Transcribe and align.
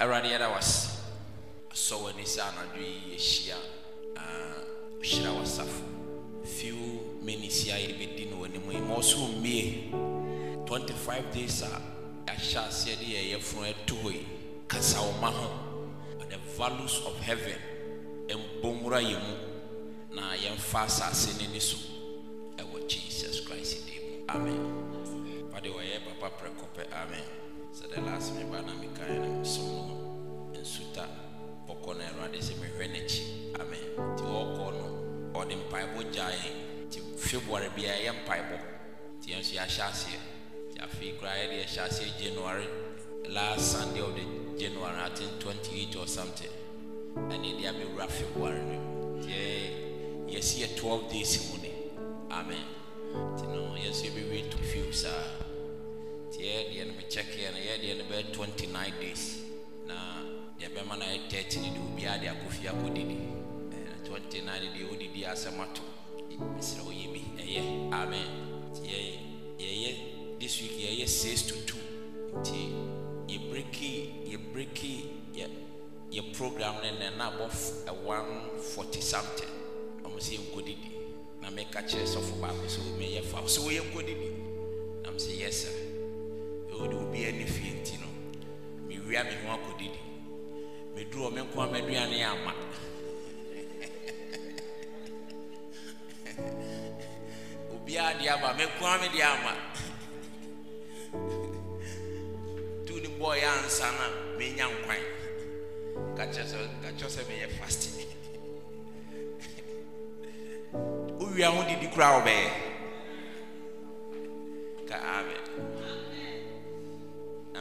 awurade 0.00 0.28
yɛda 0.32 0.48
wase 0.48 0.88
asɔ 1.70 1.96
w'ani 2.02 2.24
sɛ 2.24 2.40
anadwo 2.48 2.80
yi 2.80 3.12
yɛhyia. 3.14 3.56
Ah, 4.16 4.64
hyira 5.02 5.30
w'asafo 5.36 5.84
few 6.44 7.18
minutes 7.22 7.64
a 7.68 7.76
yɛbɛdi 7.76 8.30
no 8.30 8.36
w'anim 8.38 8.72
yi 8.72 8.80
ma 8.80 8.94
ɔso 8.96 9.28
mmie. 9.28 9.90
25 10.66 11.32
days 11.34 11.62
a 11.62 11.82
yɛahyɛ 12.26 12.68
aseɛ 12.68 12.98
de 12.98 13.04
yɛyɛ 13.04 13.42
funu 13.42 13.66
ɛto 13.74 13.94
hɔ 14.02 14.12
yi. 14.12 14.26
Kasa 14.68 15.02
wo 15.02 15.12
ma 15.20 15.30
ho. 15.30 15.50
The 16.30 16.38
values 16.56 17.02
of 17.04 17.18
heaven 17.20 17.58
mbɔmmura 18.28 19.02
yɛ 19.04 19.18
mu. 19.20 19.36
Na 20.16 20.32
yɛmfa 20.34 20.86
asase 20.86 21.38
no 21.42 21.52
ni 21.52 21.60
so. 21.60 21.76
Ɛwɔ 22.56 22.88
jesus 22.88 23.40
christ 23.40 23.84
din 23.86 24.00
mu. 24.00 24.24
Amen. 24.30 25.50
Pade 25.52 25.68
wɔyɛ 25.68 26.00
papa 26.20 26.32
prɛko 26.40 26.64
pɛ. 26.74 26.86
Amen 26.92 27.39
the 27.94 28.00
last 28.02 28.34
me 28.36 28.44
ba 28.44 28.62
na 28.62 28.72
mekae 28.80 29.18
no 29.18 29.40
mesom 29.40 29.88
no 29.88 30.60
nsuta 30.60 31.04
bɔkɔ 31.66 31.96
no 31.96 32.02
awurade 32.04 32.38
sɛ 32.40 32.54
mehwɛ 32.60 32.86
n'akyi. 32.92 33.22
Amen. 33.60 33.84
Nti 33.96 34.22
wɔkɔ 34.22 34.66
no 34.72 34.86
ɔde 35.40 35.54
mpaebɔ 35.56 36.00
yɛn. 36.12 36.54
Nti 36.86 37.00
february 37.18 37.68
biara 37.76 37.98
yɛ 37.98 38.12
mpaebɔ. 38.24 38.58
Nti 39.18 39.26
yɛn 39.32 39.40
nso 39.40 39.54
yɛahyɛ 39.58 39.82
aseɛ. 39.90 40.20
Nti 40.70 40.78
afei 40.84 41.14
koraa 41.18 41.36
yɛde 41.42 41.56
yɛhyɛ 41.64 41.82
aseɛ 41.88 42.18
january. 42.20 42.68
Last 43.28 43.72
sunday 43.72 44.00
of 44.00 44.14
the 44.14 44.58
january 44.58 44.96
i 44.98 45.08
think 45.10 45.38
28 45.40 45.96
or 45.96 46.06
something. 46.06 46.50
Ɛne 47.14 47.58
de 47.60 47.64
abɛwura 47.68 48.08
february 48.08 48.62
no. 48.62 48.78
Nti 49.18 49.30
yɛ- 49.30 50.30
yɛsi 50.34 50.62
yɛ 50.62 50.76
12 50.76 51.10
days 51.12 51.50
mu 51.52 51.58
ne. 51.62 51.72
Amen. 52.30 52.64
Nti 53.14 53.42
no 53.48 53.74
yɛn 53.74 53.90
nso 53.90 54.06
yɛbɛwie 54.06 54.50
to 54.50 54.56
few 54.58 54.92
saa 54.92 55.24
nti 56.30 56.42
yɛ 56.42 56.70
deɛ 56.72 56.84
no 56.86 56.92
mekyɛkeɛ 56.94 57.52
no 57.52 57.58
yɛ 57.58 57.74
deɛ 57.82 57.94
no 57.98 58.04
bɛyɛ 58.04 58.32
29 58.32 58.92
days. 59.00 59.38
Na 59.86 59.94
deɛ 60.58 60.68
bɛma 60.74 60.98
no 60.98 61.04
yɛ 61.04 61.28
30 61.28 61.60
no 61.60 61.68
de 61.74 61.80
obiara 61.80 62.18
de 62.20 62.26
akɔ 62.28 62.50
fie 62.50 62.68
akɔdidi 62.68 63.16
Eh, 63.72 64.04
29 64.04 64.70
deɛ 64.74 64.88
wodidi 64.90 65.24
asɛm 65.24 65.60
ato 65.60 65.82
mesrɛ 66.56 66.82
woyɛ 66.86 67.12
bi 67.12 67.20
ɛyɛ 67.42 67.92
amen. 67.92 68.28
Nti 68.70 68.88
yɛ- 68.88 69.18
yɛyɛ 69.58 70.38
this 70.38 70.60
week 70.62 70.78
yɛyɛ 70.78 71.08
6 71.08 71.42
to 71.42 71.54
2 71.66 71.76
nti 72.36 72.72
yɛbreki 73.28 73.90
yɛbreki 74.30 74.94
yɛ 75.34 75.48
yɛ 76.12 76.32
program 76.34 76.74
no 76.76 76.88
nɛ 76.90 77.16
na 77.16 77.30
abɔ 77.30 77.46
f- 77.50 77.84
ɛ 77.86 77.92
140 78.04 79.00
something. 79.00 79.48
Ɔmo 80.04 80.18
sɛ 80.18 80.38
yɛnkɔdidi 80.38 80.90
na 81.42 81.50
meka 81.50 81.82
kyerɛ 81.82 82.06
sɔfo 82.06 82.40
baako 82.40 82.66
sɛ 82.66 82.80
meyɛ 82.98 83.22
fa 83.24 83.38
sɛ 83.42 83.58
woyɛ 83.64 83.82
nkɔdidi 83.90 84.30
nam 85.04 85.16
sɛ 85.16 85.36
yɛ 85.40 85.48
sɛ 85.48 85.68
wode 86.80 86.96
obi 86.96 87.26
ani 87.26 87.44
fie 87.44 87.70
nti 87.80 87.94
no 88.00 88.06
mewia 88.88 89.24
me 89.24 89.34
ho 89.42 89.48
akɔdidi. 89.56 90.00
Meduru 90.94 91.30
me 91.34 91.40
nko 91.42 91.58
a 91.62 91.66
m'aduane 91.72 92.18
ama 92.24 92.50
obiara 97.74 98.12
deɛ 98.18 98.28
ama 98.34 98.48
me 98.58 98.64
nko 98.64 98.84
a 98.86 98.88
me 99.00 99.08
deɛ 99.14 99.24
ama. 99.34 99.52
Tu 102.86 102.92
ne 103.00 103.08
bɔɔ 103.18 103.34
yɛ 103.42 103.48
ansa 103.58 103.86
na 103.98 104.04
menya 104.38 104.66
nkwan. 104.74 105.02
Ka 106.16 106.22
kyerɛ 106.32 107.08
sɛ 107.14 107.22
meyɛ 107.28 107.48
fast. 107.58 107.82
Wowia 111.20 111.48
ho 111.54 111.60
didi 111.68 111.86
koraa 111.92 112.12
wobɛyɛ 112.18 112.48
ka 114.90 114.98
amen 114.98 115.49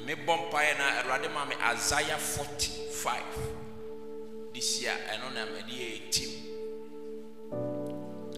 mebɔ 0.09 0.33
mpaeɛ 0.49 0.77
na 0.77 0.85
awurade 1.01 1.29
ma 1.29 1.45
me 1.45 1.55
isaiah 1.69 2.17
45 2.17 3.21
this 4.53 4.81
year 4.81 4.97
ɛno 5.13 5.33
na 5.33 5.45
mede 5.45 5.69
yɛ 5.69 6.09
tim 6.09 6.31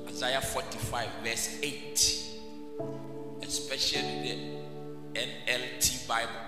isaiah 0.10 0.42
45 0.42 1.10
verse 1.24 1.50
8 1.64 2.22
especially 3.42 4.20
the 4.22 4.62
nlt 5.16 6.08
bible. 6.08 6.42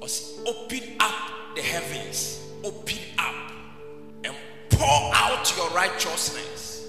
Ɔse 0.00 0.46
open 0.46 0.96
up 1.00 1.54
the 1.54 1.62
heavens. 1.62 2.40
Open 2.62 2.98
up. 3.18 3.34
And 4.24 4.34
pour 4.70 5.14
out 5.14 5.56
your 5.56 5.70
righteousness. 5.70 6.88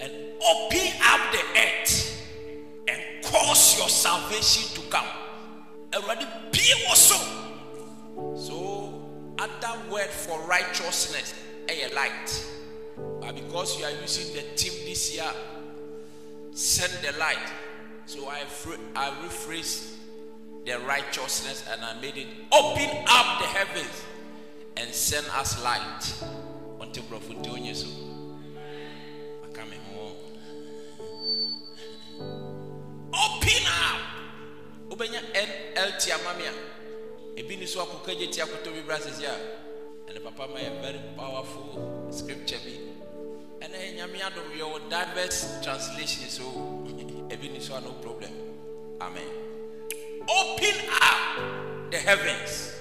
And 0.00 0.12
open 0.42 0.88
up 1.02 1.20
the 1.32 1.42
earth. 1.60 2.26
And 2.88 3.24
cause 3.24 3.78
your 3.78 3.88
salvation 3.88 4.74
to 4.74 4.90
come. 4.90 5.06
Already 5.94 6.26
be 6.50 6.72
also. 6.88 7.14
So, 8.36 9.02
other 9.38 9.90
word 9.90 10.08
for 10.10 10.40
righteousness, 10.42 11.34
a 11.68 11.94
light. 11.94 12.46
But 13.20 13.34
because 13.34 13.78
you 13.78 13.84
are 13.84 13.90
using 13.90 14.34
the 14.34 14.42
team 14.56 14.72
this 14.86 15.14
year, 15.14 15.30
send 16.52 16.92
the 17.04 17.18
light. 17.18 17.52
So 18.06 18.28
I 18.28 18.44
I 18.94 19.10
rephrase 19.24 19.94
the 20.64 20.78
righteousness 20.80 21.64
and 21.70 21.82
I 21.84 22.00
made 22.00 22.16
it 22.16 22.26
open 22.52 22.88
up 23.08 23.40
the 23.40 23.46
heavens 23.46 24.04
and 24.76 24.90
send 24.90 25.26
us 25.28 25.62
light. 25.62 26.14
Until 26.80 27.02
Prophet 27.04 27.42
so. 27.74 27.88
I 29.42 29.52
come 29.52 29.72
home. 29.94 30.16
Open 33.12 33.63
up. 34.90 34.90
Obenya 34.98 35.20
NLT 35.20 36.12
amamia. 36.12 36.52
Ebi 37.36 37.56
ni 37.56 37.66
so 37.66 37.80
akokɔ 37.84 38.18
gye 38.18 38.26
ti 38.30 38.40
akoto 38.40 38.72
bi 38.72 38.80
bra 38.82 38.96
sisi 38.98 39.24
a. 39.24 39.34
And 40.08 40.22
papa 40.22 40.46
ma 40.52 40.58
yɛ 40.58 40.80
very 40.82 41.00
powerful 41.16 42.08
scripture 42.10 42.58
bi. 42.64 42.78
Ɛna 43.66 43.96
nyame 43.96 44.20
adom 44.20 44.50
yɛ 44.56 44.62
wɔ 44.72 44.90
diverse 44.90 45.58
translation 45.62 46.28
so 46.28 46.42
ebi 47.30 47.50
ni 47.52 47.60
so 47.60 47.74
a 47.74 47.80
no 47.80 47.92
problem. 48.02 48.30
Amen. 49.00 49.26
Open 50.28 50.74
up 51.02 51.90
the 51.90 51.98
heavens. 51.98 52.72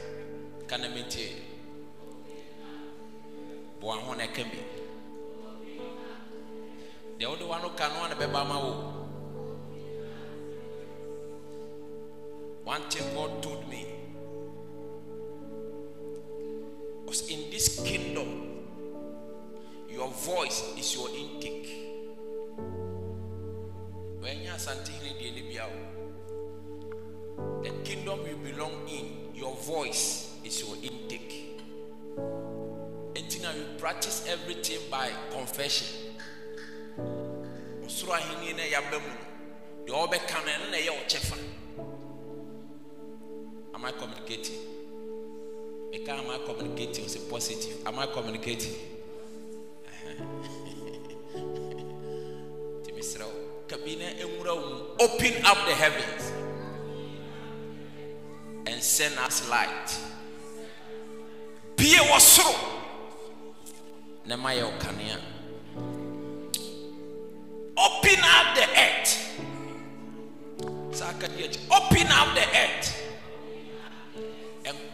Kana 0.67 0.87
mentie. 0.89 1.33
Boa 3.81 3.95
ho 3.95 4.13
na 4.13 4.23
ɛka 4.23 4.43
bi. 4.43 4.59
Deɛ 7.19 7.27
wode 7.29 7.41
wa 7.47 7.59
ka 7.75 7.87
no 7.89 8.03
a 8.05 8.15
bɛba 8.15 8.41
ama 8.41 8.59
wo. 8.59 9.02
One 12.63 12.81
thing 12.89 13.13
God 13.13 13.43
told 13.43 13.67
me 13.69 13.85
was 17.05 17.29
in 17.29 17.51
this 17.51 17.81
kingdom, 17.83 18.67
your 19.89 20.07
voice 20.09 20.73
is 20.77 20.95
your 20.95 21.09
intake. 21.09 21.67
When 24.21 24.41
you 24.41 24.49
are 24.49 24.57
something 24.59 24.95
in 25.05 25.35
the 25.35 25.41
kingdom 27.83 28.19
you 28.27 28.37
belong 28.37 28.87
in, 28.87 29.35
your 29.35 29.55
voice 29.57 30.37
is 30.45 30.61
your 30.61 30.75
intake. 30.81 31.61
And 33.15 33.41
now 33.41 33.51
you 33.51 33.65
practice 33.77 34.25
everything 34.27 34.79
by 34.89 35.09
confession. 35.31 35.87
Am 43.73 43.85
I 43.85 43.91
communicating? 43.91 44.55
Meka 45.91 46.09
am 46.09 46.29
I 46.29 46.39
communicating? 46.45 47.07
Say 47.07 47.21
positive. 47.29 47.85
Am 47.87 47.99
I 47.99 48.05
communicating? 48.07 48.73
Open 54.99 55.33
up 55.45 55.57
the 55.67 55.73
heavens 55.75 56.31
and 58.67 58.81
send 58.81 59.17
us 59.19 59.49
light. 59.49 59.97
Be 61.75 61.95
a 61.97 62.03
ma 64.37 64.49
yɛ. 64.49 64.63
Open 67.75 68.19
up 68.23 68.55
the 68.55 68.67
earth. 68.79 69.13
Open 71.71 72.07
up 72.07 72.35
the 72.35 72.45
earth 72.57 72.82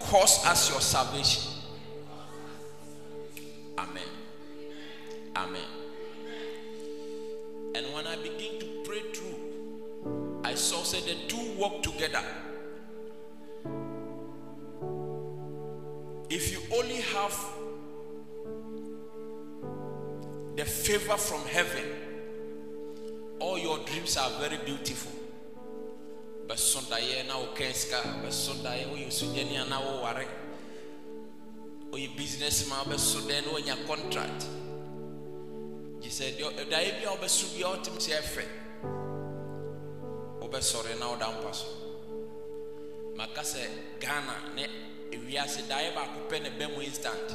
cause 0.09 0.43
us 0.45 0.71
your 0.71 0.81
salvation. 0.81 1.43
Amen. 3.77 4.03
Amen. 5.35 5.61
And 7.75 7.93
when 7.93 8.07
I 8.07 8.15
begin 8.15 8.59
to 8.59 8.65
pray 8.85 9.01
through, 9.13 10.41
I 10.43 10.55
saw 10.55 10.81
say 10.81 11.01
the 11.01 11.27
two 11.27 11.61
work 11.61 11.83
together. 11.83 12.23
If 16.31 16.51
you 16.51 16.59
only 16.75 17.01
have 17.01 17.37
the 20.55 20.65
favor 20.65 21.17
from 21.17 21.41
heaven, 21.43 21.83
all 23.39 23.59
your 23.59 23.77
dreams 23.85 24.17
are 24.17 24.31
very 24.39 24.57
beautiful. 24.65 25.18
Bɛso 26.49 26.81
na 27.27 27.37
wo 27.37 27.53
ka 27.53 27.71
sika 27.73 28.01
bɛso 28.25 28.53
daeɛ 28.63 28.89
woyɛ 28.89 29.11
sogyani 29.11 29.69
na 29.69 29.79
woware 29.79 30.25
ɔyɛ 31.91 32.17
business 32.17 32.67
ma 32.67 32.83
wobɛso 32.83 33.19
dɛn 33.21 33.45
na 33.45 33.51
wanya 33.53 33.75
contract. 33.85 34.45
Gye 36.01 36.09
sɛ 36.09 36.37
daeɛ 36.69 36.99
bi 36.99 37.05
a 37.05 37.11
wobɛso 37.15 37.53
bia 37.55 37.67
wotem 37.67 37.97
sɛ 37.99 38.17
ɛfɛ 38.17 38.45
wobɛsɔre 40.41 40.97
na 40.99 41.09
woda 41.11 41.27
mpa 41.37 41.53
so 41.53 41.67
maka 43.15 43.41
sɛ 43.41 43.69
ghana 43.99 44.55
ne 44.55 44.65
ewiase 45.11 45.61
daeɛ 45.69 45.93
baako 45.93 46.27
pɛ 46.29 46.41
ne 46.41 46.49
bɛ 46.49 46.75
mu 46.75 46.81
instant. 46.81 47.29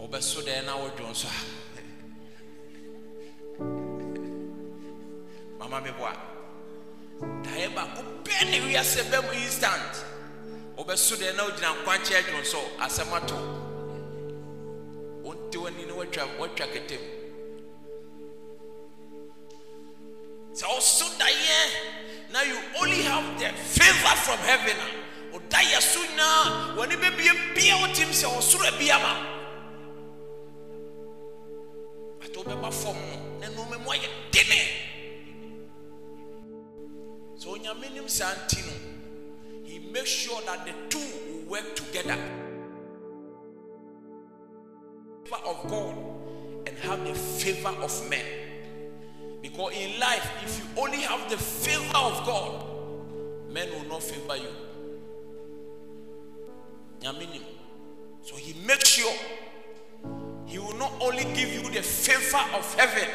Wobɛso 0.00 0.40
dɛn 0.40 0.64
na 0.64 0.76
wodwon 0.78 1.14
so 1.14 1.28
a 3.60 3.68
mama 5.58 5.80
me 5.82 5.90
boa 5.90 6.37
daeɛ 7.20 7.74
baako 7.74 8.02
pɛ 8.24 8.50
ne 8.50 8.60
wiase 8.60 9.02
bɛ 9.10 9.22
mu 9.26 9.32
instant. 9.32 10.04
Wobɛso 10.76 11.16
dɛn 11.16 11.36
na 11.36 11.44
wogyina 11.44 11.74
nkwankyɛ 11.74 12.16
adwon 12.22 12.44
so 12.44 12.58
asɛm 12.78 13.12
ato. 13.12 13.36
Wonte 15.22 15.56
w'ani 15.58 15.86
ne 15.86 15.92
watwa 15.92 16.66
ketem 16.72 17.00
sɛ 20.58 20.66
woso 20.66 21.04
daeɛ 21.18 22.32
na 22.32 22.40
you 22.42 22.58
only 22.80 23.02
have 23.02 23.38
the 23.38 23.48
favor 23.52 24.16
from 24.16 24.38
heaven 24.38 24.76
a 24.76 25.32
woda 25.32 25.58
yɛ 25.58 25.80
so 25.80 26.00
nyinaa 26.00 26.76
w'ani 26.76 26.96
bɛbie 26.96 27.54
bia 27.54 27.74
wotim 27.76 28.10
sɛ 28.10 28.26
ɔsoro 28.26 28.66
abia 28.66 28.98
ma 28.98 29.12
ate 32.24 32.34
wobɛba 32.34 32.72
fam 32.72 32.96
no 32.96 33.38
na 33.40 33.46
nnoɔma 33.46 33.78
mu 33.84 33.90
ayɛ 33.90 34.08
dene. 34.32 34.87
Sɛ 37.38 37.46
onyame 37.54 37.94
nim 37.94 38.08
saa 38.08 38.34
nti 38.34 38.60
no 38.66 38.72
he 39.64 39.78
makes 39.78 40.10
sure 40.10 40.40
that 40.42 40.64
the 40.66 40.72
two 40.88 40.98
will 40.98 41.50
work 41.50 41.76
together 41.76 42.18
favor 45.28 45.46
of 45.46 45.68
God 45.68 45.94
and 46.66 46.76
have 46.78 47.04
the 47.04 47.14
favor 47.14 47.74
of 47.82 48.10
men. 48.10 48.24
Because 49.42 49.72
in 49.74 50.00
life, 50.00 50.28
if 50.42 50.58
you 50.58 50.82
only 50.82 50.98
have 50.98 51.30
the 51.30 51.36
favor 51.36 51.96
of 51.96 52.26
God, 52.26 52.64
men 53.50 53.68
will 53.70 53.88
not 53.88 54.02
favor 54.02 54.36
you. 54.36 54.48
So 58.22 58.36
he 58.36 58.54
makes 58.66 58.88
sure 58.88 59.12
he 60.46 60.58
will 60.58 60.76
not 60.76 60.92
only 61.00 61.24
give 61.34 61.52
you 61.52 61.62
the 61.70 61.82
favor 61.82 62.42
of 62.54 62.74
heaven 62.74 63.08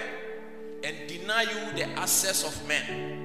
and 0.83 0.95
deny 1.07 1.43
you 1.43 1.73
the 1.75 1.89
access 1.99 2.43
of 2.45 2.67
men. 2.67 3.22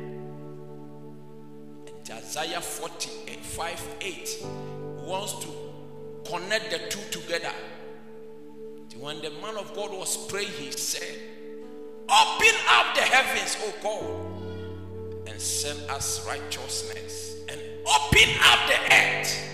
Isaiah 2.11 2.61
48 2.61 3.41
5 3.41 3.97
8 4.01 4.39
wants 5.05 5.35
to 5.45 5.49
connect 6.25 6.71
the 6.71 6.79
two 6.89 7.21
together. 7.21 7.53
When 8.99 9.21
the 9.21 9.31
man 9.31 9.57
of 9.57 9.75
God 9.75 9.93
was 9.93 10.27
praying, 10.27 10.49
he 10.49 10.73
said, 10.73 11.19
Open 12.09 12.55
up 12.69 12.95
the 12.95 13.03
heavens, 13.03 13.57
O 13.63 13.73
God, 13.83 15.29
and 15.29 15.41
send 15.41 15.79
us 15.91 16.27
righteousness, 16.27 17.37
and 17.49 17.61
open 17.87 18.29
up 18.43 18.59
the 18.67 18.95
earth 18.95 19.49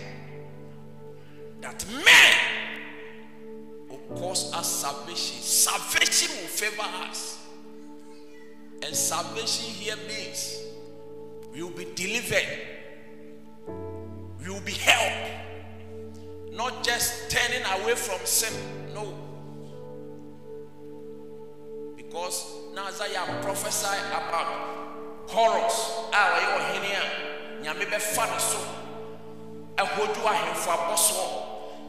that 1.61 1.85
men 2.05 2.37
will 3.89 4.19
cause 4.19 4.53
us 4.55 4.71
salvation. 4.71 5.41
Salvation 5.43 6.37
will 6.41 6.49
favor 6.49 6.89
us. 7.09 7.39
And 8.83 8.95
salvation 8.95 9.71
here 9.71 9.97
means 10.09 10.64
we 11.55 11.62
will 11.62 11.71
be 11.71 11.87
delivered, 11.95 12.59
we 14.43 14.51
will 14.51 14.61
be 14.61 14.73
helped, 14.73 15.31
not 16.53 16.85
just 16.85 17.31
turning 17.31 17.62
away 17.81 17.95
from 17.95 18.19
sin. 18.25 18.53
No. 18.93 19.15
Because 21.97 22.45
now 22.75 22.87
Isaiah 22.87 23.25
prophesy 23.43 23.97
about 24.09 25.29
Horus. 25.29 25.91
Ah, 26.12 26.41
you 26.41 26.49
are 26.49 26.85
here. 26.85 27.03
Nyame 27.62 27.87
bɛfa 27.87 28.27
ne 28.31 28.39
so 28.39 28.59
ɛhodu 29.77 30.21
ahemfo 30.21 30.71
abɔ 30.71 30.97
soɔ 30.97 31.27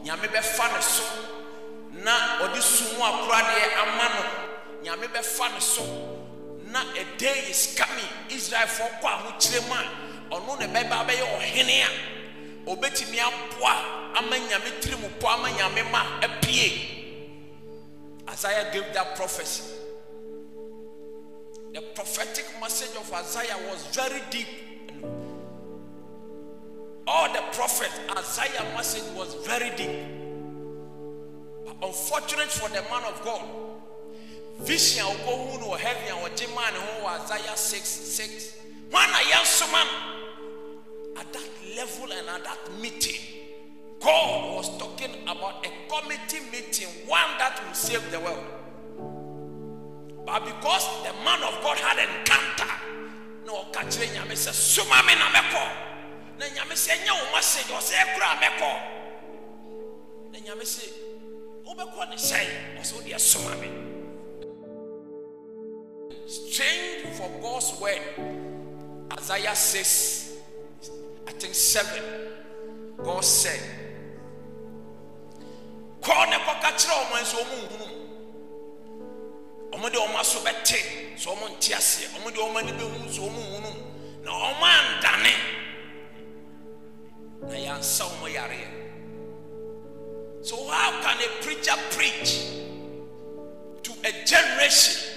nyame 0.04 0.26
bɛfa 0.28 0.72
ne 0.74 0.80
so 0.80 1.04
na 2.02 2.38
ɔde 2.40 2.60
sumu 2.62 3.02
akoradeɛ 3.04 3.76
ama 3.82 4.08
no 4.14 4.22
nyame 4.82 5.06
bɛfa 5.08 5.52
ne 5.54 5.60
so 5.60 6.15
na 6.76 6.82
a 6.92 7.04
day 7.16 7.38
is 7.48 7.74
coming 7.74 8.10
israelfoɔ 8.28 8.88
kɔ 9.00 9.06
ahokyerɛ 9.16 9.60
mu 9.68 9.74
a 9.74 10.36
ɔno 10.36 10.58
ne 10.60 10.66
bɛba 10.66 11.06
bɛyɛ 11.08 11.24
ɔhene 11.36 11.76
a 11.88 11.90
ɔbɛtumi 12.70 13.18
aboa 13.26 13.74
ama 14.18 14.36
nyame 14.36 14.70
tiri 14.80 14.96
mu 15.00 15.08
po 15.18 15.26
ama 15.28 15.48
nyame 15.48 15.90
ma 15.90 16.20
apie 16.20 16.92
isaiah 18.28 18.70
gave 18.72 18.92
that 18.92 19.14
prophecy. 19.16 19.62
The 21.72 21.80
prophetic 21.94 22.44
message 22.60 22.94
of 22.96 23.10
isaiah 23.12 23.56
was 23.70 23.86
very 23.94 24.20
deep. 24.30 24.48
All 27.06 27.32
the 27.32 27.42
prophet 27.52 27.90
isaiah 28.18 28.64
message 28.74 29.08
was 29.14 29.34
very 29.46 29.70
deep. 29.76 29.96
But 31.64 31.76
unfortunate 31.88 32.50
for 32.50 32.68
the 32.68 32.82
man 32.82 33.04
of 33.04 33.22
god 33.24 33.75
vision 34.60 35.06
a 35.06 35.08
wokɔhu 35.10 35.60
no 35.60 35.66
wɔ 35.68 35.78
heaven 35.78 36.08
a 36.08 36.28
wɔgye 36.28 36.54
maa 36.54 36.70
ne 36.70 36.78
ho 36.78 37.06
wɔ 37.06 37.24
isaiah 37.24 37.56
6 37.56 37.88
6 37.88 38.52
hwan 38.90 39.10
na 39.10 39.18
yɛnsoma 39.18 39.84
no. 39.84 41.20
At 41.20 41.32
that 41.32 41.48
level 41.76 42.12
and 42.12 42.28
at 42.28 42.44
that 42.44 42.72
meeting 42.80 43.36
God 44.00 44.54
was 44.56 44.78
talking 44.78 45.10
about 45.22 45.64
a 45.66 45.70
committee 45.88 46.40
meeting, 46.52 46.88
one 47.06 47.30
that 47.38 47.60
will 47.66 47.74
save 47.74 48.10
the 48.10 48.20
world. 48.20 48.44
But 50.26 50.44
because 50.44 50.86
the 51.02 51.12
man 51.24 51.42
of 51.42 51.62
God 51.62 51.78
had 51.78 51.98
encounter, 51.98 52.72
no 53.46 53.64
catch 53.72 53.96
nyame 53.96 54.34
sɛ 54.34 54.52
soma 54.52 55.02
me 55.06 55.14
na 55.14 55.30
mɛkɔ. 55.30 55.64
Na 56.38 56.46
nyame 56.46 56.74
sɛ 56.74 57.04
nyɛ 57.04 57.12
wo 57.12 57.32
message 57.32 57.72
ɔsɛ 57.72 57.94
ɛkora 57.94 58.36
mɛkɔ. 58.42 58.72
Na 60.32 60.38
nyame 60.38 60.62
sɛ 60.62 60.92
wobɛkɔ 61.64 62.10
ne 62.10 62.16
sɛe 62.16 62.78
ɔsɛ 62.80 62.92
wodeɛ 63.02 63.20
soma 63.20 63.56
me 63.56 63.85
strange 66.26 67.06
for 67.16 67.30
God's 67.40 67.80
word. 67.80 68.00
Isaiah 69.12 69.54
6 69.54 70.32
I 71.28 71.32
think 71.32 71.54
7 71.54 72.02
God 73.02 73.24
said 73.24 73.60
kɔɔ 76.02 76.30
ne 76.30 76.36
kɔka 76.36 76.70
kyerɛ 76.78 76.94
ɔmo 79.72 79.90
de 79.92 79.98
ɔmo 79.98 80.16
aso 80.18 80.38
bɛte 80.40 81.18
so 81.18 81.30
ɔmo 81.34 81.48
nte 81.48 81.74
aseɛ 81.74 82.08
ɔmo 82.16 82.30
de 82.32 82.40
ɔmo 82.40 82.56
ani 82.58 82.72
bɛhu 82.72 83.10
so 83.12 83.22
ɔmo 83.22 83.40
nhunu 83.50 83.72
na 84.24 84.30
ɔmo 84.30 84.66
andane. 84.78 85.34
Na 87.42 87.54
yɛansa 87.54 88.04
ɔmo 88.04 88.26
yareɛ. 88.32 88.66
So 90.42 90.68
how 90.68 91.02
can 91.02 91.18
a 91.20 91.28
preacher 91.42 91.76
preach 91.90 92.30
to 93.82 93.92
a 94.04 94.12
generation 94.24 95.15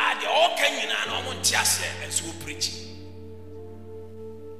a 0.00 0.14
deɛ 0.20 0.28
ɔka 0.44 0.66
nyinaa 0.76 1.04
na 1.06 1.12
ɔmo 1.20 1.32
nte 1.40 1.54
aseɛ 1.62 1.90
ɛnso 2.04 2.22
wɔ 2.28 2.32
preach 2.44 2.68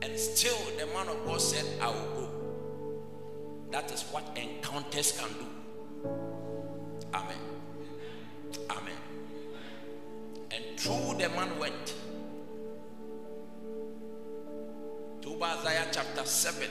and 0.03 0.19
still 0.19 0.59
the 0.79 0.87
man 0.87 1.09
of 1.09 1.25
God 1.27 1.41
said 1.41 1.67
I 1.81 1.89
will 1.89 2.11
go 2.17 2.21
that 3.71 3.91
is 3.93 4.03
what 4.11 4.25
encounters 4.37 5.13
can 5.13 5.29
do. 5.39 5.47
Amen. 7.15 7.37
Amen. 8.69 8.97
And 10.51 10.65
through 10.77 11.19
the 11.19 11.29
man 11.29 11.57
went 11.59 11.95
to 15.23 15.45
Isaiah 15.45 15.87
chapter 15.93 16.25
7. 16.25 16.69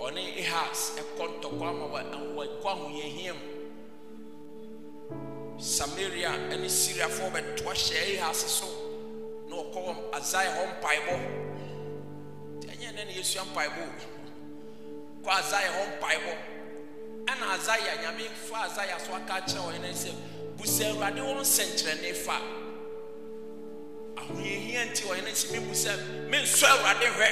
On 0.00 0.16
has 0.16 0.98
a 0.98 1.02
contoquama 1.20 2.12
and 2.12 2.36
what 2.36 2.60
him. 3.00 3.36
samaria 5.58 6.30
ne 6.48 6.68
syriafoɔ 6.68 7.30
bɛtoa 7.32 7.74
hyɛe 7.74 8.20
ase 8.30 8.48
so 8.48 8.66
na 9.48 9.56
wɔkɔ 9.56 9.78
wɔ 9.86 9.94
asaia 10.12 10.50
hɔ 10.50 10.62
mpaebɔ 10.72 11.14
nti 12.58 12.66
ɛnyɛ 12.68 12.90
nɛ 12.94 13.04
na 13.06 13.12
yɛsua 13.12 13.44
mpaebɔ 13.52 13.82
kɔ 15.24 15.30
asaia 15.30 15.70
hɔ 15.70 15.82
mpaebɔ 15.98 16.32
ɛna 17.26 17.44
asaia 17.54 17.94
nyame 18.02 18.28
fa 18.34 18.66
asaia 18.66 18.98
so 19.00 19.14
aka 19.14 19.40
kyerɛ 19.46 19.60
wɔn 19.62 19.80
nan 19.80 19.94
sɛ 19.94 20.10
busa 20.58 20.84
awurade 20.90 21.20
wɔn 21.20 21.40
nsɛnkyerɛnne 21.40 22.14
fa 22.16 22.36
ahoyɛhia 24.16 24.90
nti 24.90 25.02
wɔn 25.06 25.24
nan 25.24 25.34
sɛ 25.34 25.52
mi 25.52 25.58
busa 25.68 25.96
mi 26.28 26.38
nsɔ 26.38 26.66
awurade 26.66 27.06
hwɛ 27.14 27.30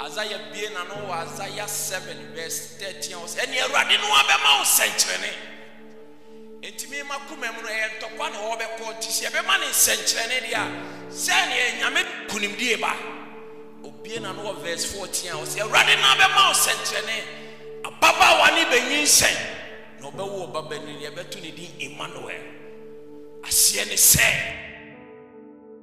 asaia 0.00 0.38
bie 0.52 0.68
n'ano 0.68 1.08
wɔ 1.08 1.24
asaia 1.24 1.66
seven 1.68 2.34
verse 2.34 2.76
thirteen 2.78 3.14
a 3.16 3.20
wɔsɛ 3.20 3.38
ɛni 3.46 3.56
awurade 3.64 3.96
no 4.00 4.08
wa 4.10 4.22
bɛma 4.28 4.60
wɔn 4.60 5.49
ma 7.10 7.18
kuma 7.26 7.50
mu 7.52 7.60
no 7.62 7.68
ɛyɛ 7.68 7.86
ntɔkwa 7.98 8.26
na 8.30 8.38
wɔbɛkɔ 8.46 9.00
ti 9.02 9.10
sɛ 9.10 9.26
ɛbɛma 9.30 9.54
ne 9.60 9.66
nsɛnkyerɛnne 9.74 10.38
deɛ 10.46 10.54
a 10.54 10.64
sɛnea 11.10 11.66
nyame 11.80 12.00
kunimdie 12.30 12.76
ba. 12.80 12.92
Obie 13.82 14.20
na 14.20 14.32
no 14.32 14.42
wɔ 14.46 14.62
verse 14.62 14.84
14 14.94 15.28
a 15.30 15.34
ɔsɛ 15.42 15.58
awurade 15.62 15.94
na 15.98 16.14
bɛma 16.14 16.40
wo 16.46 16.54
sɛnkyerɛne 16.54 17.16
ababaawa 17.82 18.54
ne 18.54 18.62
bɛnyinsɛn 18.70 19.36
na 20.00 20.06
ɔbɛwo 20.10 20.52
ɔba 20.52 20.68
bani 20.70 20.92
ne 20.98 21.06
yɛbɛto 21.10 21.42
ne 21.42 21.50
din 21.50 21.70
emmanuel. 21.80 22.42
Aseɛ 23.42 23.86
ne 23.88 23.96
sɛ 23.96 24.26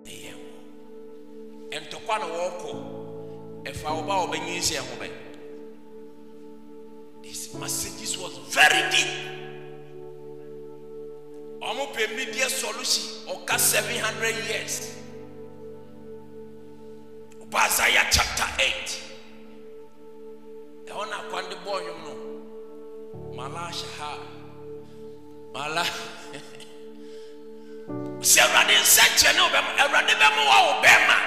ɛyɛ 0.06 0.32
wo. 0.32 0.48
Ɛntɔkwa 1.76 2.20
na 2.20 2.26
wɔrekɔ 2.26 2.72
ɛfa 3.66 3.90
ɔba 4.00 4.14
a 4.16 4.28
ɔbɛnyinsɛn 4.28 4.80
ho 4.80 4.96
bɛ. 4.96 5.12
This 7.22 7.54
messages 7.54 8.18
was 8.18 8.38
very 8.48 8.90
deep 8.92 9.37
ɔmo 11.62 11.94
pɛ 11.94 12.16
media 12.16 12.50
solution 12.50 13.04
ɔka 13.28 13.58
700 13.60 14.36
years. 14.50 14.92
Ɔba 17.42 17.60
isaiah 17.66 18.06
chapter 18.12 18.48
8 18.60 19.08
ɛhɔ 20.88 21.10
na 21.10 21.18
akwande 21.22 21.56
bɔɔ 21.66 21.80
nwom 21.86 22.00
no 22.06 22.14
mala 23.36 23.70
ahyɛ 23.70 23.88
ha 24.00 24.10
mala 25.54 25.84
sɛ 28.22 28.40
awurade 28.46 28.74
nsɛnkyerɛ 28.82 29.34
ne 29.36 29.42
wobɛma 29.46 29.72
awurade 29.82 30.14
bɛma 30.22 30.42
wa 30.50 30.58
wo 30.66 30.74
bɛrima 30.84 31.18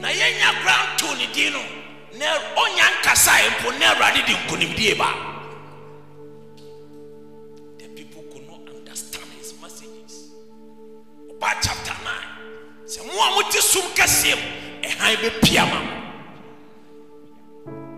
na 0.00 0.08
yɛnya 0.08 0.50
kora 0.62 0.76
nto 0.94 1.08
ne 1.18 1.26
din 1.34 1.52
no 1.52 1.62
na 2.18 2.26
ɔnya 2.62 2.86
nkasa 3.00 3.32
mpo 3.52 3.68
na 3.78 3.86
awurade 3.94 4.20
de 4.26 4.32
nkonimdie 4.34 4.94
ba 4.98 5.10
ɔba 11.40 11.56
chapter 11.62 11.96
9 12.04 12.12
sɛ 12.86 13.06
mo 13.06 13.12
a 13.22 13.30
mote 13.34 13.60
som 13.60 13.82
kɛseɛ 13.94 14.36
ɛhan 14.82 15.16
bɛpia 15.16 15.64
ma 15.70 15.80
mo. 15.80 15.96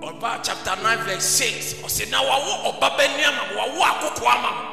Ɔba 0.07 0.43
chapter 0.45 0.77
9 0.83 0.99
verse 1.05 1.25
6 1.25 1.75
ɔsɛ 1.83 2.11
na 2.11 2.23
wawo 2.23 2.73
ɔba 2.73 2.97
bɛni 2.97 3.25
ama 3.25 3.43
mo 3.55 3.61
wawo 3.61 4.27
ama 4.27 4.51
mo. 4.51 4.69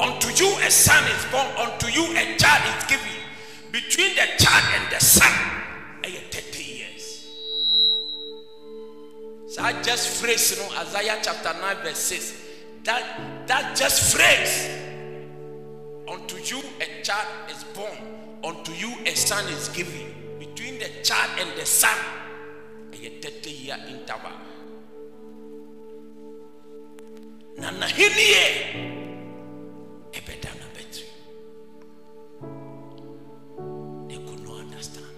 Unto 0.00 0.28
you 0.30 0.50
a 0.60 0.70
son 0.70 1.04
is 1.04 1.24
born 1.30 1.46
unto 1.56 1.86
you 1.88 2.04
a 2.16 2.36
child 2.36 2.62
is 2.76 2.84
given. 2.84 3.06
Between 3.70 4.14
the 4.16 4.26
child 4.38 4.64
and 4.74 4.92
the 4.92 5.00
son 5.00 5.32
ɛyɛ 6.02 6.30
30 6.30 6.62
years. 6.62 7.26
Saa 9.48 9.72
just 9.82 10.08
phrase 10.20 10.50
you 10.50 10.62
no 10.62 10.68
know, 10.68 10.80
isaiah 10.80 11.18
chapter 11.22 11.54
9 11.58 11.76
verse 11.82 11.98
6 11.98 12.34
that 12.84 13.46
that 13.46 13.76
just 13.76 14.14
phrase 14.14 14.81
unto 16.12 16.36
you 16.36 16.62
a 16.80 17.02
child 17.02 17.26
is 17.50 17.64
born 17.74 17.96
unto 18.44 18.72
you 18.72 18.92
a 19.06 19.14
son 19.16 19.46
is 19.48 19.68
given. 19.70 20.14
Between 20.38 20.78
the 20.78 20.90
child 21.02 21.30
and 21.40 21.58
the 21.58 21.64
son 21.64 21.96
a 22.92 23.08
30 23.20 23.50
year 23.50 23.76
interval. 23.88 24.32
Na 27.56 27.70
n'ahenni 27.70 28.28
ɛbɛda 30.12 30.50
na 30.60 30.66
bɛtiri 30.74 31.08
they 34.08 34.18
could 34.26 34.42
not 34.46 34.60
understand. 34.60 35.16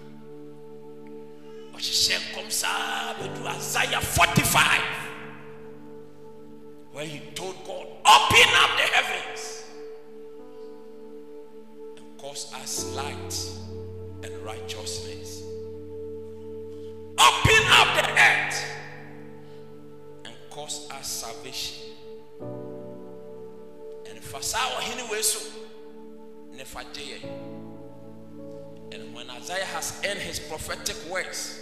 Ɔhyehyɛ 1.75 2.17
nkɔm 2.31 2.51
saa 2.51 3.13
bɛdu 3.19 3.45
isaiah 3.57 4.01
45 4.01 4.81
where 6.91 7.05
he 7.05 7.19
told 7.35 7.55
god 7.65 7.87
open 8.05 8.49
up 8.55 8.71
the 8.79 8.87
us 12.65 12.95
light 12.95 13.33
and 14.23 14.33
righteousness. 14.43 15.43
Open 17.19 17.63
up 17.69 17.89
the 17.95 18.09
earth 18.19 18.65
and 20.25 20.33
cause 20.49 20.89
us 20.89 21.07
salvation. 21.07 21.91
And 24.09 24.19
ɔhene 24.19 25.11
wei 25.11 25.21
so 25.21 25.39
ne 26.57 26.63
fa 26.63 26.81
gye 26.91 27.03
yɛn 27.11 27.23
and 28.93 29.13
when 29.13 29.29
isaiah 29.29 29.65
has 29.65 30.01
earned 30.03 30.19
his 30.19 30.39
prophetic 30.39 30.97
words 31.11 31.61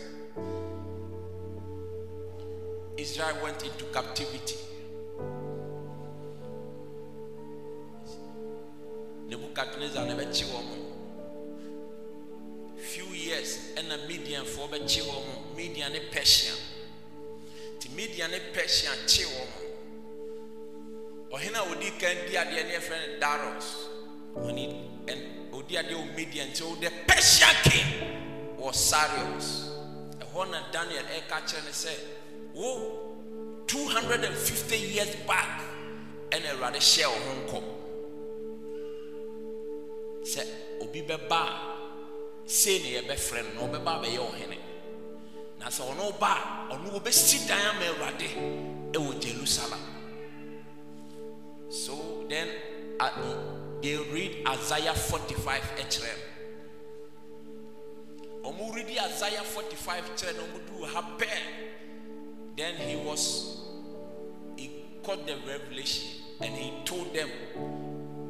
israel 2.95 3.35
went 3.43 3.61
into 3.63 3.83
captivity. 3.91 4.55
Nebuchadnezzar 9.27 10.05
ne 10.05 10.13
bɛkye 10.13 10.72
ne 18.33 18.39
persian 18.53 18.97
kye 19.07 19.25
wɔn 19.25 19.49
ɔhene 21.33 21.57
a 21.57 21.63
odi 21.71 21.89
kan 22.01 22.15
di 22.27 22.33
adeɛ 22.35 22.61
ne 22.65 22.73
yɛfrɛ 22.77 22.97
no 22.99 23.19
Darius. 23.19 23.69
And 24.35 25.21
odi 25.53 25.75
adeɛ 25.75 25.93
wɔ 25.93 26.15
median 26.15 26.49
nti 26.49 26.79
the 26.81 26.89
persian 27.07 27.55
king 27.63 28.57
was 28.57 28.75
Cyrus 28.89 29.69
ɛhɔ 30.19 30.49
na 30.51 30.71
daniel 30.71 31.05
ɛka 31.05 31.37
kyerɛ 31.47 31.65
ne 31.65 31.71
sɛ 31.71 31.93
wo 32.55 33.15
250 33.67 34.77
years 34.77 35.15
back 35.27 35.61
ɛna 36.31 36.49
awurade 36.53 36.79
hyɛ 36.81 37.05
wo 37.07 37.19
ho 37.25 37.33
nkɔm 37.45 37.65
sɛ 40.25 40.41
obi 40.81 41.01
bɛba 41.01 41.41
a 41.45 42.49
sei 42.49 42.79
ne 42.79 42.89
yɛbɛfrɛ 43.01 43.53
no 43.55 43.67
na 43.67 43.77
ɔbɛba 43.77 43.91
abɛyɛ 44.01 44.19
ɔhene 44.19 44.57
na 45.63 45.69
sɛ 45.69 45.83
ɔno 45.91 46.19
ba 46.19 46.67
a 46.69 46.73
ɔno 46.75 46.91
wɔbɛsi 46.99 47.47
dan 47.47 47.59
ama 47.75 47.85
awurade 47.85 48.27
ɛwɔ 48.91 49.19
jerusalem. 49.21 49.79
So 51.69 52.25
then 52.29 52.49
uh, 52.99 53.09
they 53.81 53.95
read 54.11 54.45
isaiah 54.45 54.93
45 54.93 55.63
ɛkyerɛ 55.77 56.13
no. 58.43 58.51
Ɔmo 58.51 58.75
read 58.75 58.89
isaiah 58.97 59.43
45 59.43 60.03
kyerɛ 60.17 60.35
no 60.35 60.43
ɔmo 60.43 60.59
du 60.67 60.85
ha 60.85 61.01
pɛɛ. 61.17 61.37
Then 62.57 62.75
he 62.75 62.97
was 62.97 63.61
he 64.57 64.69
caught 65.01 65.25
the 65.25 65.37
revelation 65.47 66.09
and 66.41 66.53
he 66.53 66.73
told 66.83 67.13
them 67.13 67.29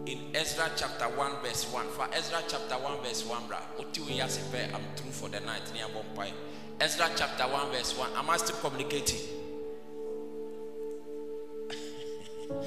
in 0.06 0.20
Ezra 0.36 0.70
chapter 0.76 1.06
1 1.10 1.42
verse 1.42 1.66
1 1.72 1.88
for 1.90 2.08
Ezra 2.14 2.44
chapter 2.48 2.76
1 2.76 3.02
verse 3.02 3.26
1 3.26 3.48
bra 3.48 3.60
oti 3.80 4.02
we 4.02 4.14
yase 4.14 4.38
pɛ 4.52 4.72
I'm 4.74 4.84
through 4.96 5.12
for 5.12 5.30
the 5.30 5.40
night. 5.40 5.64
Near 5.74 5.88
bompai 5.88 6.32
Ezra 6.80 7.10
chapter 7.16 7.44
1 7.44 7.72
verse 7.72 7.98
1 7.98 8.10
am 8.18 8.30
I 8.30 8.38
still 8.38 8.56
communicating? 8.58 9.20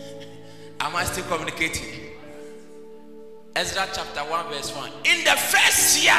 Am 0.81 0.95
I 0.95 1.05
still 1.05 1.25
communicating? 1.25 2.13
Ezra 3.55 3.89
chapter 3.93 4.21
1 4.21 4.49
verse 4.49 4.75
1 4.75 4.91
in 5.05 5.25
the 5.25 5.37
first 5.37 6.03
year 6.03 6.13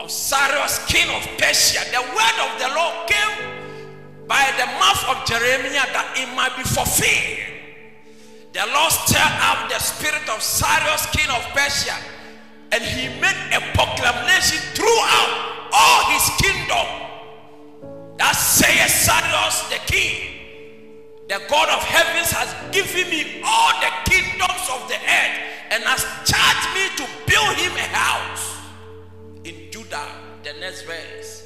of 0.00 0.10
Cyrus 0.10 0.84
king 0.86 1.08
of 1.14 1.22
Persia 1.38 1.80
the 1.90 2.00
word 2.02 2.38
of 2.44 2.58
the 2.60 2.68
Lord 2.74 3.08
came 3.08 3.56
by 4.26 4.50
the 4.58 4.66
mouth 4.82 5.02
of 5.08 5.24
Jeremiah 5.26 5.86
that 5.94 6.14
it 6.18 6.28
might 6.34 6.56
be 6.56 6.64
fulfilled. 6.64 7.38
The 8.52 8.66
Lord 8.72 8.90
stirred 8.90 9.36
up 9.46 9.70
the 9.70 9.78
spirit 9.78 10.26
of 10.28 10.42
Cyrus, 10.42 11.06
king 11.14 11.30
of 11.30 11.42
Persia, 11.54 11.94
and 12.72 12.82
he 12.82 13.08
made 13.20 13.38
a 13.54 13.60
proclamation 13.76 14.58
throughout 14.74 15.55
all 15.72 16.04
his 16.12 16.26
kingdom. 16.40 16.86
That 18.18 18.32
saith 18.32 18.90
Cyrus 18.90 19.68
the 19.68 19.78
king, 19.92 20.32
the 21.28 21.40
God 21.48 21.68
of 21.68 21.82
heavens 21.84 22.30
has 22.32 22.48
given 22.72 23.10
me 23.10 23.42
all 23.44 23.72
the 23.80 23.92
kingdoms 24.10 24.66
of 24.72 24.88
the 24.88 24.96
earth 24.96 25.36
and 25.70 25.84
has 25.84 26.04
charged 26.24 26.70
me 26.74 26.88
to 26.96 27.04
build 27.26 27.56
him 27.56 27.72
a 27.76 27.88
house 27.94 28.56
in 29.44 29.70
Judah. 29.70 30.08
The 30.42 30.52
next 30.60 30.82
verse. 30.82 31.42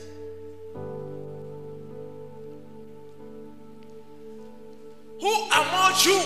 Who 5.20 5.34
among 5.50 5.94
you 6.04 6.22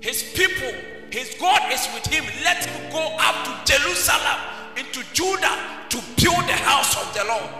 his 0.00 0.22
people, 0.34 0.72
his 1.10 1.34
God 1.40 1.72
is 1.72 1.86
with 1.94 2.06
him. 2.06 2.24
Let 2.44 2.64
him 2.64 2.92
go 2.92 3.16
up 3.18 3.44
to 3.44 3.72
Jerusalem, 3.72 4.38
into 4.76 5.02
Judah, 5.12 5.56
to 5.88 5.96
build 6.16 6.44
the 6.46 6.52
house 6.52 6.96
of 6.96 7.14
the 7.14 7.24
Lord. 7.24 7.50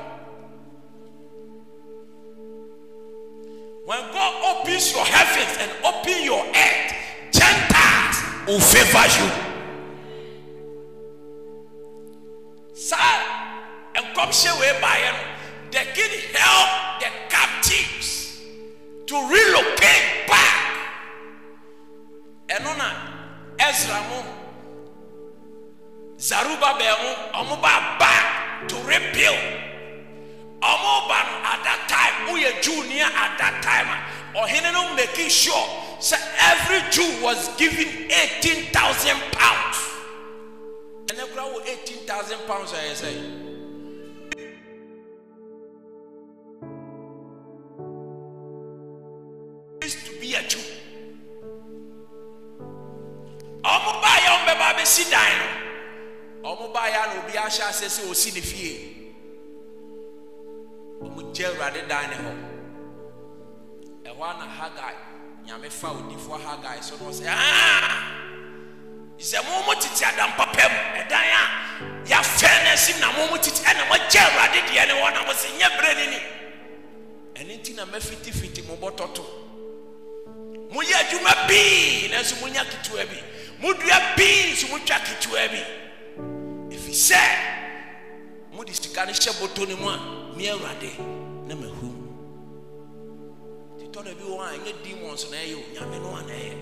When 3.85 4.01
God 4.13 4.59
opens 4.61 4.93
your 4.93 5.05
heavens 5.05 5.59
and 5.61 5.71
open 5.85 6.23
your 6.25 6.45
earth, 6.45 6.93
Gentiles 7.33 8.17
will 8.47 8.61
favor 8.61 9.07
you. 9.19 9.31
Sir, 12.75 12.97
and 13.95 14.15
come 14.15 14.33
share 14.33 14.81
by 14.81 14.97
him. 14.97 15.15
The 15.71 15.79
king 15.95 16.21
help 16.35 17.01
the 17.01 17.11
captives 17.29 18.43
to 19.07 19.15
relocate 19.15 20.27
back 20.27 20.67
ɛno 22.49 22.77
na 22.77 22.89
ezra 23.59 24.01
mo 26.17 27.11
ɔmo 27.35 27.61
ba 27.61 27.97
ba 27.99 28.67
to 28.69 28.77
rebuild 28.89 29.37
ɔmo 30.63 31.09
ba 31.09 31.19
no 31.29 31.37
at 31.45 31.61
that 31.65 31.87
time 31.89 32.29
woyɛ 32.29 32.63
junior 32.63 33.05
at 33.05 33.37
that 33.39 33.63
time 33.63 33.87
a 34.35 34.39
ɔhene 34.39 34.73
no 34.73 34.95
making 34.95 35.29
sure 35.29 35.69
sɛ 36.01 36.17
every 36.41 36.81
jew 36.91 37.23
was 37.23 37.49
given 37.57 38.11
eighteen 38.11 38.65
thousand 38.73 39.21
pounds 39.33 39.79
ɛnɛ 41.07 41.35
kora 41.35 41.45
wɔ 41.53 41.69
eighteen 41.69 42.07
thousand 42.07 42.39
pounds 42.47 42.73
a 42.73 42.77
yɛ 42.77 42.95
sɛ. 42.95 43.43
used 49.87 50.05
to 50.07 50.13
be 50.21 50.35
a 50.35 50.43
Jew. 50.49 50.59
Ọmụ 53.63 53.91
baa 54.03 54.19
ya 54.25 54.31
ọmbɛba 54.39 54.65
abɛsi 54.73 55.11
dan 55.11 55.33
no. 55.39 55.66
Ọmụ 56.47 56.73
baa 56.73 56.89
ya 56.89 57.07
na 57.07 57.15
obi 57.21 57.33
ahyɛ 57.39 57.63
ase 57.69 57.87
sɛ 57.89 58.03
osi 58.11 58.31
ne 58.35 58.41
fie. 58.41 58.73
Ọmụ 61.03 61.33
gye 61.35 61.47
awurade 61.47 61.83
dan 61.89 62.11
ne 62.11 62.17
hɔ. 62.17 62.33
Ɛhɔ 64.05 64.39
na 64.39 64.47
Hagai 64.59 64.97
nyame 65.45 65.69
fa 65.71 65.89
odifoɔ 65.89 66.39
Hagai 66.47 66.83
so 66.85 66.95
na 66.97 67.11
ɔsɛ 67.11 67.27
aa. 67.27 68.13
Sɛ 69.19 69.43
mo 69.45 69.63
mo 69.67 69.75
tete 69.75 70.05
adampapa 70.05 70.69
mu 70.71 70.79
ɛdan 71.01 71.27
a 71.41 71.43
yafɛ 72.07 72.65
na 72.65 72.71
esi 72.75 73.01
na 73.01 73.11
mo 73.13 73.27
mo 73.27 73.37
tete 73.39 73.63
ɛna 73.65 73.89
mo 73.89 73.97
gye 74.09 74.21
awurade 74.21 74.61
deɛ 74.71 74.87
ne 74.87 74.95
hɔ 74.95 75.13
na 75.15 75.23
mo 75.27 75.33
sɛ 75.33 75.49
nyɛ 75.59 75.69
bere 75.77 75.95
ne 75.95 76.07
ni. 76.13 76.21
Ɛne 77.35 77.63
ti 77.65 77.73
na 77.75 77.85
mɛfitifiti 77.87 78.65
mo 78.69 78.77
bɔtɔ 78.77 79.15
to 79.15 79.25
moyɛ 80.71 80.95
adwuma 80.95 81.49
bii 81.49 82.09
nanso 82.11 82.41
monya 82.41 82.63
ketewa 82.65 83.05
bi 83.09 83.19
modua 83.61 83.99
bii 84.17 84.53
nso 84.53 84.67
motwa 84.69 84.99
ketewa 85.01 85.49
bi 85.51 85.63
sɛ 86.97 87.21
mode 88.53 88.73
sika 88.75 89.05
no 89.05 89.13
hyɛ 89.13 89.33
bɔtɔ 89.41 89.69
no 89.69 89.77
mu 89.77 89.89
a 89.89 89.97
me 90.37 90.49
awurade 90.49 90.91
na 91.47 91.55
mahu 91.55 91.89
nti 93.77 93.85
tɔda 93.93 94.13
bi 94.17 94.25
wɔ 94.25 94.41
a 94.41 94.57
ɛnyɛ 94.57 94.73
demons 94.83 95.31
na 95.31 95.37
ɛyɛ 95.37 95.55
o 95.57 95.65
nyame 95.75 95.97
no 96.03 96.17
a 96.17 96.23
na 96.23 96.33
ɛyɛ. 96.33 96.57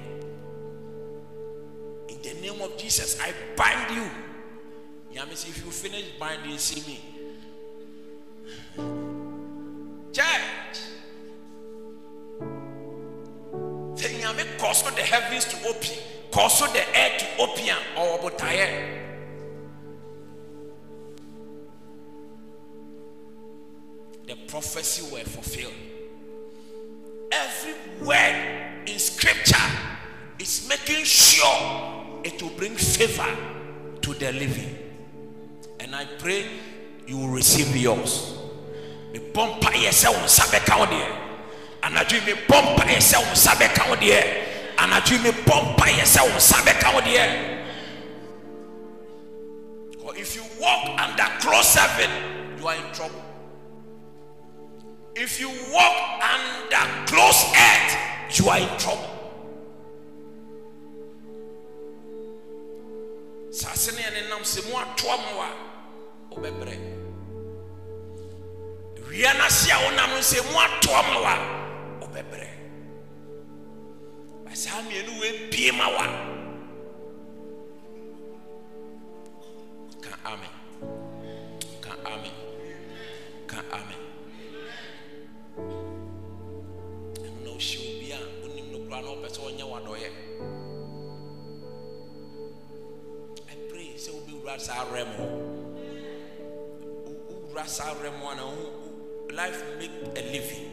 In 2.09 2.23
the 2.23 2.35
name 2.41 2.61
of 2.61 2.77
jesus 2.77 3.21
i 3.21 3.33
bind 3.57 3.91
you. 3.97 4.11
Nyame 5.15 5.35
sɛ 5.35 5.49
if 5.51 5.65
you 5.65 5.71
finish 5.71 6.07
binding 6.19 6.59
see 6.59 6.83
me. 6.83 6.99
Church! 10.13 10.77
Sɛ 13.95 14.19
nyame 14.19 14.43
kɔ 14.59 14.97
the 14.97 15.03
heavens 15.03 15.45
to 15.45 15.57
open 15.69 15.97
kɔ 16.33 16.73
the 16.73 16.99
air 16.99 17.19
to 17.21 17.27
open 17.39 17.69
a 17.69 17.79
ɔwɔ 18.01 18.21
botaeɛ 18.21 19.04
the 24.27 24.37
prophecy 24.49 25.03
were 25.13 25.21
fulfilled. 25.21 25.75
Every 27.31 27.75
word 28.07 28.87
in 28.87 28.99
scripture 28.99 29.57
is 30.39 30.67
making 30.69 31.05
sure 31.05 32.21
it 32.25 32.43
will 32.43 32.51
bring 32.51 32.75
favor 32.77 33.37
to 34.01 34.15
the 34.15 34.33
living. 34.33 34.79
And 35.81 35.95
i 35.95 36.05
pray 36.19 36.47
you 37.07 37.19
will 37.19 37.29
receive 37.29 37.77
yours. 37.77 38.39
Mebɔ 39.13 39.61
mpaeɛ 39.61 39.91
sɛ 39.93 40.09
wo 40.11 40.19
nsa 40.25 40.45
bɛka 40.51 40.79
wo 40.79 40.87
deɛ 40.87 41.07
anadwo 41.83 42.15
yi 42.15 42.21
mebɔ 42.35 42.57
mpaeɛ 42.75 42.99
sɛ 42.99 43.19
wo 43.19 43.31
nsa 43.33 43.53
bɛka 43.55 43.89
wo 43.89 43.97
deɛ 43.97 44.21
anadwo 44.77 45.13
yi 45.13 45.19
mebɔ 45.31 45.55
wo 46.25 46.31
nsa 46.37 46.59
bɛka 46.67 46.89
wo 46.95 47.01
Or 50.05 50.17
if 50.17 50.35
you 50.35 50.43
walk 50.61 50.99
under 50.99 51.29
close 51.41 51.75
heaven 51.75 52.11
you 52.59 52.67
are 52.67 52.75
in 52.75 52.93
trouble 52.93 53.24
if 55.17 55.41
you 55.41 55.49
walk 55.73 56.23
under 56.23 57.07
close 57.07 57.45
earth 57.55 58.39
you 58.39 58.49
are 58.49 58.59
in 58.59 58.79
trouble. 58.79 59.11
Sase 63.51 63.93
ne 63.95 64.03
yɛne 64.03 64.29
nam 64.29 64.43
sɛ 64.43 64.61
mu 64.69 64.75
atoa 64.83 65.17
mu 65.23 65.41
a 65.47 65.49
wobɛbrɛ 66.35 66.75
wia 69.09 69.33
no 69.39 69.45
ase 69.45 69.71
a 69.71 69.77
wonam 69.85 70.11
no 70.11 70.19
sɛ 70.19 70.43
mu 70.51 70.59
atoa 70.59 71.01
mu 71.13 71.21
a 71.23 71.35
wobɛbrɛ 72.01 72.49
ba 74.45 74.51
saa 74.57 74.83
mmienu 74.83 75.15
amen. 80.25 80.51
Ka 81.81 81.93
amen. 82.07 82.33
Ka 83.47 83.61
amen 83.73 84.04
wohyɛ 87.55 87.79
obi 87.97 88.11
a 88.13 88.19
wonim 88.43 88.67
no 88.73 88.79
koraa 88.79 89.03
na 89.03 89.11
wopɛ 89.11 89.29
sɛ 89.31 89.41
ɔnyɛ 89.49 89.65
wadɔyɛ. 89.73 90.11
I 93.49 93.55
pray 93.71 93.95
sɛ 93.97 94.11
wobɛwura 94.11 94.61
saa 94.61 94.85
rɛ 94.93 95.03
mu. 95.17 95.25
Wowura 97.31 97.67
saa 97.67 97.95
rɛ 97.95 98.11
mu 98.19 98.29
a 98.29 98.35
na 98.35 98.45
wo 98.47 98.73
life 99.33 99.63
make 99.79 99.91
a 100.17 100.23
living. 100.33 100.67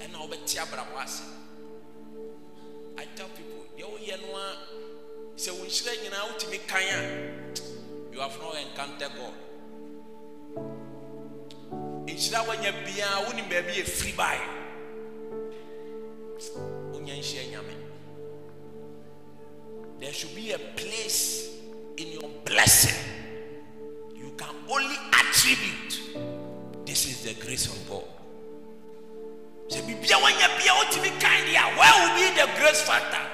Ɛna 0.00 0.16
wobɛte 0.16 0.56
abrabɔ 0.56 1.04
ase. 1.04 1.22
I 2.96 3.04
tell 3.14 3.28
people 3.28 3.64
deɛ 3.76 3.84
woyɛ 3.84 4.20
no 4.22 4.36
a 4.36 4.56
sɛ 5.36 5.52
wo 5.52 5.64
nhyira 5.64 5.92
nyinaa 6.02 6.28
wotumi 6.32 6.66
kan 6.66 6.82
a 6.82 8.12
you 8.12 8.20
have 8.20 8.38
not 8.40 8.54
encountered 8.56 9.12
God. 9.16 9.34
Nhyira 12.06 12.40
woanya 12.46 12.72
biara 12.84 13.26
wonim 13.26 13.48
baabi 13.50 13.72
yɛ 13.76 13.84
firi 13.84 14.16
bae 14.16 14.57
grace 32.68 32.82
factor 32.82 33.27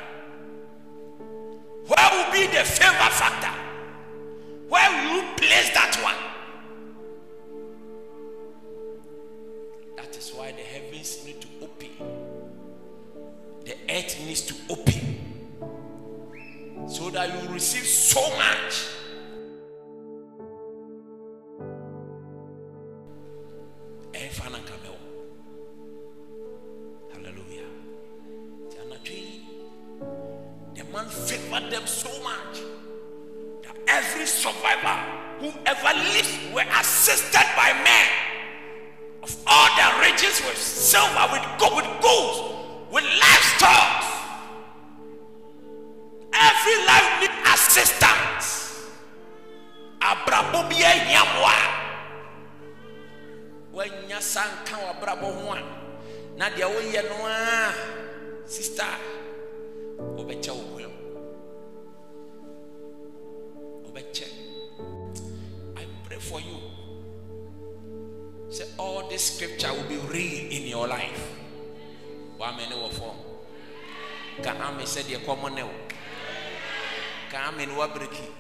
for 66.25 66.41
you. 66.41 66.57
Say, 68.51 68.65
all 68.79 69.09
this 69.09 69.35
scripture 69.35 69.73
will 69.73 69.89
be 69.89 69.97
real 69.97 70.51
in 70.51 70.67
your 70.67 70.87
life. 70.89 71.37
One 72.37 72.57
minute 72.57 72.77
will 72.77 72.89
form. 72.89 73.17
Can 74.43 74.57
I 74.57 74.85
say 74.85 75.03
the 75.03 75.25
common 75.25 75.55
now? 75.55 75.71
Can 77.31 77.55
I 77.55 77.57
mean 77.57 77.77
what 77.77 77.95
breaking? 77.95 78.33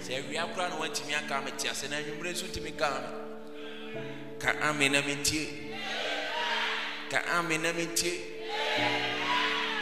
Say, 0.00 0.22
we 0.28 0.36
are 0.36 0.48
crying 0.48 0.78
when 0.78 0.92
Timmy 0.92 1.14
and 1.14 1.28
Kamet, 1.28 1.62
yes, 1.64 1.84
and 1.84 1.94
I'm 1.94 2.22
ready 2.22 2.34
to 2.48 2.60
me 2.60 2.70
come. 2.72 3.02
Can 4.38 4.56
I 4.62 4.72
mean 4.72 4.94
a 4.94 5.02
minute? 5.02 5.48
Can 7.08 7.22
I 7.32 7.42
mean 7.42 7.64
a 7.64 7.72
minute? 7.72 8.04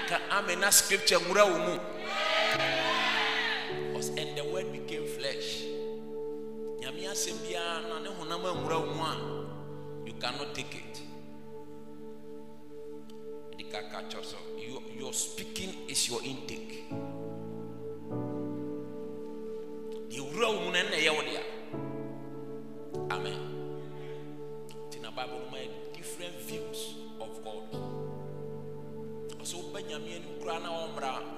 Can 0.06 0.20
I 0.30 0.46
mean 0.46 0.64
a 0.64 0.72
scripture? 0.72 1.18
Mura 1.20 1.44
umu. 1.44 1.78
You 10.06 10.12
cannot 10.20 10.54
take 10.54 10.74
it. 10.74 11.02
So 14.22 14.36
your, 14.56 14.80
your 14.96 15.12
speaking 15.12 15.74
is 15.88 16.08
your 16.08 16.22
intake. 16.22 16.84
Amen. 23.10 23.40
Nti 24.88 25.00
na 25.02 25.10
bible 25.10 25.40
no 25.50 25.58
different 25.92 26.34
views 26.46 26.94
of 27.20 27.42
god. 27.42 27.66
Ɔsɛ 29.40 29.56
woba 29.56 29.80
nyame 29.82 30.22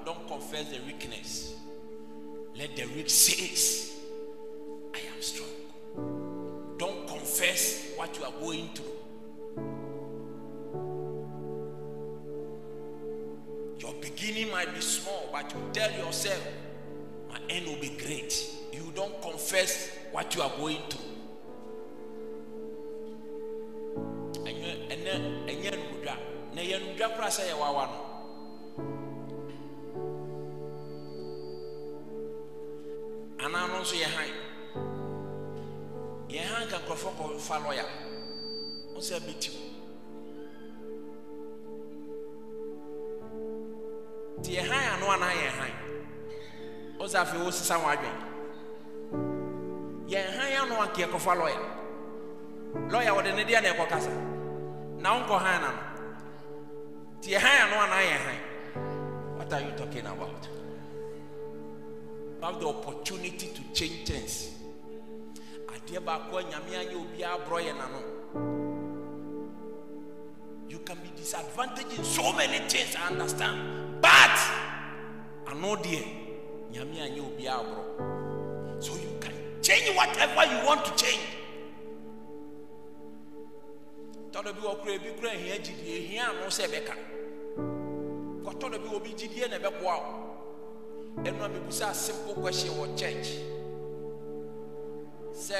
don't 0.05 0.27
confess 0.27 0.69
the 0.69 0.79
weakness. 0.85 1.55
Let 2.55 2.75
the 2.75 2.85
weak 2.85 3.09
says 3.09 3.90
what 8.01 8.17
you 8.17 8.23
are 8.23 8.33
going 8.41 8.67
through. 8.73 8.97
Your 13.77 13.93
beginning 14.01 14.49
might 14.49 14.73
be 14.73 14.81
small 14.81 15.29
but 15.31 15.53
you 15.53 15.61
tell 15.71 15.91
yourself 15.91 16.43
my 17.29 17.37
end 17.47 17.67
will 17.67 17.79
be 17.79 17.89
great. 18.03 18.33
You 18.73 18.91
don't 18.95 19.21
confess 19.21 19.95
what 20.11 20.33
you 20.35 20.41
are 20.41 20.49
going 20.57 20.79
through. 20.89 21.09
Na 26.55 26.61
yɛ 26.61 26.77
nudwa 26.79 27.07
koraa 27.15 27.29
sɛ 27.29 27.43
yɛ 27.49 27.55
wawa 27.59 27.85
no. 27.91 27.99
Anaa 33.45 33.67
no 33.67 33.79
nso 33.81 33.95
yɛ 33.95 34.09
han 34.15 34.40
yɛ 36.31 36.41
han 36.51 36.67
ka 36.69 36.77
nkurɔfoɔ 36.79 37.11
kɔfa 37.17 37.55
lɔya 37.65 37.85
wo 38.93 38.99
sɛ 39.01 39.19
bɛtim 39.25 39.55
nti 44.39 44.49
yɛ 44.57 44.61
han 44.69 44.83
ano 44.93 45.05
anaa 45.11 45.33
yɛ 45.41 45.49
han 45.59 45.71
wo 46.99 47.05
sɛ 47.07 47.17
afei 47.21 47.39
wosesa 47.43 47.77
wo 47.81 47.87
adwen 47.93 48.17
yɛn 50.07 50.27
han 50.37 50.51
ano 50.61 50.75
anka 50.81 51.01
yɛkɔfa 51.03 51.33
lɔya 51.41 51.61
lɔya 52.91 53.11
wɔde 53.15 53.35
ne 53.35 53.43
deɛ 53.43 53.61
na 53.61 53.69
ɛkɔkasa 53.73 54.13
na 55.01 55.09
wonkɔ 55.13 55.37
han 55.39 55.61
na 55.61 55.71
nti 57.19 57.29
yɛ 57.33 57.39
han 57.39 57.67
ano 57.67 57.75
anaa 57.85 58.03
yɛ 58.09 58.17
han 58.25 58.39
what 59.37 59.51
are 59.53 59.61
you 59.61 59.71
talking 59.75 60.05
about? 60.05 60.47
Have 62.41 62.59
the 62.59 62.67
opportunity 62.67 63.47
to 63.47 63.61
change 63.73 64.07
things. 64.07 64.60
Adeɛ 65.91 65.99
baako 66.05 66.41
nyame 66.41 66.71
anyɛ 66.77 66.95
obiara 66.95 67.37
borɔ 67.45 67.59
yɛ 67.67 67.73
n'ano. 67.73 67.99
You 70.69 70.79
can 70.79 70.97
be 71.03 71.09
disadvantaged 71.17 71.97
in 71.99 72.03
so 72.05 72.31
many 72.33 72.59
things 72.69 72.95
i 72.95 73.07
understand. 73.07 74.01
But 74.01 74.37
ano 75.47 75.75
deɛ 75.75 76.03
nyame 76.71 76.95
anyɛ 76.95 77.19
obiara 77.19 77.63
borɔ 77.63 78.81
so 78.81 78.93
you 78.95 79.17
can 79.19 79.33
change 79.61 79.95
whatever 79.95 80.45
you 80.45 80.65
want 80.65 80.85
to 80.85 80.91
change. 80.95 81.27
Tɔdɔ 84.31 84.53
bi 84.55 84.61
wɔ 84.61 84.81
kura 84.81 84.93
ebi 84.95 85.11
kura 85.19 85.31
ehia 85.31 85.59
gyidie 85.59 86.07
ehia 86.07 86.29
ano 86.29 86.47
sɛ 86.47 86.67
ɛbɛka. 86.67 86.95
Kɔtɔdɔ 88.45 88.77
bi 88.83 88.87
wɔ 88.87 89.03
bi 89.03 89.09
gyidie 89.13 89.49
na 89.49 89.57
ɛbɛboa 89.57 89.95
o 89.97 91.21
ɛnu 91.23 91.43
a 91.43 91.49
mebusa 91.49 91.93
simple 91.93 92.35
question 92.35 92.71
wɔ 92.75 92.97
church 92.97 93.60
sɛ 95.41 95.59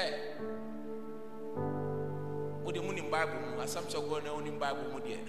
wode 2.64 2.80
mu 2.86 2.92
nim 2.92 3.10
bible 3.10 3.38
mu 3.50 3.60
asɛm 3.62 3.84
sɛ 3.92 3.98
gɔ 4.08 4.22
na 4.24 4.30
wonim 4.32 4.58
bible 4.58 4.86
mu 4.92 4.98
deɛ. 5.00 5.18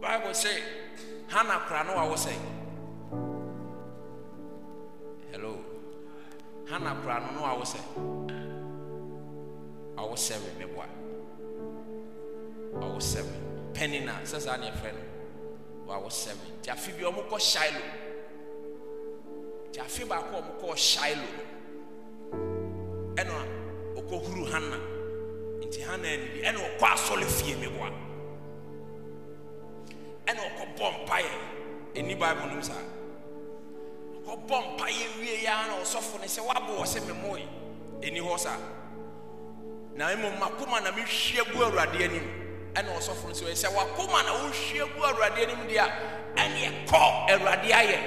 Bible 0.00 0.32
sɛ 0.32 0.52
hana 1.28 1.60
kora 1.68 1.84
no 1.84 1.92
wawo 1.96 2.16
sɛ 2.16 2.32
hello. 5.32 5.58
Hana 6.68 6.94
kora 7.02 7.20
no 7.20 7.30
no 7.34 7.40
wawo 7.46 7.64
sɛ 7.64 7.80
wawo 9.96 10.16
seven 10.18 10.50
meboa 10.58 10.86
wawo 12.80 13.00
seven. 13.02 13.34
Penina 13.74 14.20
sɛ 14.24 14.40
saa 14.40 14.56
ne 14.56 14.70
ɛfrɛ 14.70 14.92
no 14.94 15.02
wawo 15.92 16.10
seven. 16.10 16.46
Nti 16.60 16.70
afe 16.72 16.92
bi 16.96 17.04
ɔmo 17.04 17.28
kɔ 17.28 17.38
shilo 17.40 17.82
nti 19.70 19.80
afe 19.80 20.04
baako 20.08 20.36
a 20.36 20.40
ɔmo 20.42 20.52
kɔɔ 20.60 20.76
shilo 20.76 21.28
ɛna 23.20 23.34
ɔkɔhuru 23.98 24.44
hana. 24.52 24.78
Nti 25.64 25.80
hana 25.82 26.08
anidi 26.08 26.40
ɛna 26.48 26.58
ɔkɔ 26.68 26.84
asɔle 26.94 27.26
fie 27.26 27.54
meboa 27.56 27.88
ɛna 30.26 30.40
ɔkɔbɔ 30.48 30.86
mpaeɛ. 31.04 31.32
Ɛni 31.94 32.14
bible 32.18 32.46
nom 32.46 32.62
saa. 32.62 32.82
Ɔkɔbɔ 34.26 34.56
mpaeɛ 34.76 35.06
wie 35.20 35.42
ya 35.44 35.66
na 35.66 35.74
ɔsɔfo 35.82 36.20
ne 36.20 36.26
sɛ 36.26 36.40
wabo 36.46 36.78
wɔ 36.80 36.86
sɛ 36.86 37.06
memoe 37.06 37.42
ɛni 38.00 38.20
hɔ 38.20 38.38
saa. 38.38 38.56
Na 39.94 40.06
mmom 40.14 40.38
makoma 40.38 40.80
na 40.82 40.90
mehwie 40.92 41.44
gu 41.52 41.58
awurade 41.64 42.00
anim. 42.02 42.24
Ɛna 42.74 42.96
ɔsɔfo 42.96 43.24
no 43.28 43.34
sɛ 43.34 43.52
sɛ 43.52 43.68
wakoma 43.74 44.22
na 44.24 44.32
wohwie 44.38 44.84
gu 44.94 45.00
awurade 45.02 45.38
anim 45.44 45.68
deɛ 45.68 45.78
a 45.78 46.40
ɛne 46.40 46.86
ɛkɔ 46.86 47.28
awurade 47.30 47.70
ayɛ. 47.70 47.98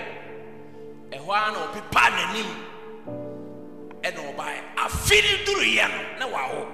Ɛhɔ 1.12 1.30
ara 1.30 1.52
na 1.52 1.60
ɔpepa 1.68 2.10
n'anim. 2.10 2.73
Ɛna 4.04 4.22
ɔbaeɛ. 4.34 4.60
Afe 4.78 5.16
ne 5.22 5.46
duruyɛ 5.46 5.88
no 5.90 6.20
na 6.20 6.28
wawo 6.28 6.68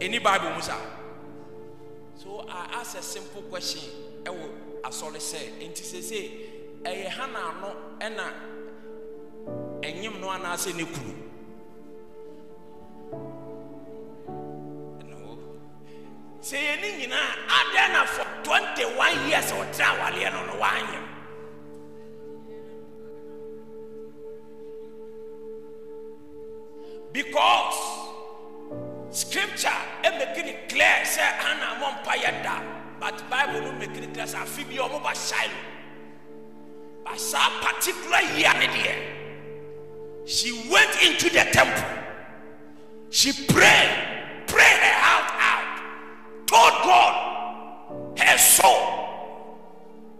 ɛni 0.00 0.22
bible 0.22 0.50
mu 0.54 0.60
saa. 0.62 0.80
So 2.16 2.44
i 2.48 2.80
ask 2.80 2.96
a 2.98 3.02
simple 3.02 3.42
question 3.42 3.82
ɛwɔ 4.24 4.48
asɔre 4.84 5.18
sɛ 5.18 5.38
nti 5.60 5.82
sese 5.82 6.30
ɛyɛ 6.84 7.08
ha 7.08 7.26
na 7.26 7.50
ano 7.50 7.76
ɛna 8.00 8.24
ɛnyim 9.82 10.20
no 10.20 10.28
anaasɛ 10.28 10.74
ne 10.76 10.84
kunu? 10.84 11.14
Sɛ 16.44 16.56
yɛ 16.60 16.80
ne 16.80 16.88
nyinaa 16.98 17.30
adɛn 17.58 17.92
na 17.92 18.04
for 18.04 18.26
21 18.44 18.83
scripture 29.64 29.80
ɛmɛki 30.04 30.46
it 30.48 30.68
clear 30.68 31.04
sɛ 31.04 31.22
ana 31.48 31.80
mɔ 31.80 32.02
mpa 32.02 32.14
yɛ 32.16 32.42
da. 32.42 32.62
But 33.00 33.28
bible 33.30 33.60
no 33.60 33.72
mɛki 33.72 34.00
ne 34.00 34.06
clear 34.12 34.26
sɛ 34.26 34.42
afe 34.42 34.64
bi 34.68 34.74
a 34.76 34.88
ɔmo 34.88 35.02
ba 35.02 35.10
shilo 35.10 35.54
but 37.04 37.20
saa 37.20 37.50
particular 37.60 38.20
year 38.36 38.52
she 40.26 40.52
went 40.70 41.02
into 41.02 41.28
the 41.28 41.44
temple. 41.52 41.84
She 43.10 43.32
prayed 43.46 44.46
prayed 44.46 44.80
her 44.80 44.98
heart 45.04 45.30
out. 45.38 46.46
Told 46.46 46.82
god 46.82 48.18
her 48.18 48.38
soul 48.38 48.82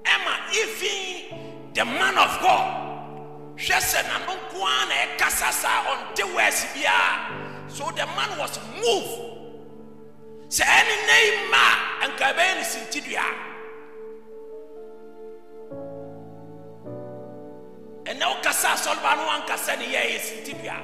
emma 0.05 0.35
even 0.53 1.73
the 1.75 1.85
man 1.85 2.19
of 2.19 2.41
god 2.41 2.81
hwɛ 3.57 3.79
sɛ 3.81 4.03
n'ano 4.05 4.35
nko 4.37 4.61
ara 4.61 4.87
na 4.89 4.95
ɛkasa 5.07 5.53
saa 5.53 5.85
ɔnte 5.85 6.25
wɛsi 6.35 6.67
biara 6.75 7.71
so 7.71 7.91
the 7.97 8.07
man 8.07 8.39
was 8.39 8.59
moved 8.77 9.34
sɛ 10.57 10.65
ɛne 10.79 10.95
ne 11.09 11.17
yi 11.27 11.33
ma 11.53 11.63
a 12.03 12.07
nka 12.09 12.25
ɛbɛyɛ 12.31 12.53
ne 12.59 12.65
sintidua 12.73 13.27
ɛnɛ 18.11 18.25
wokasa 18.31 18.69
asɔleba 18.77 19.11
no 19.17 19.23
wankasa 19.31 19.73
ne 19.79 19.87
yɛ 19.95 20.01
yɛ 20.13 20.19
sintidua 20.29 20.77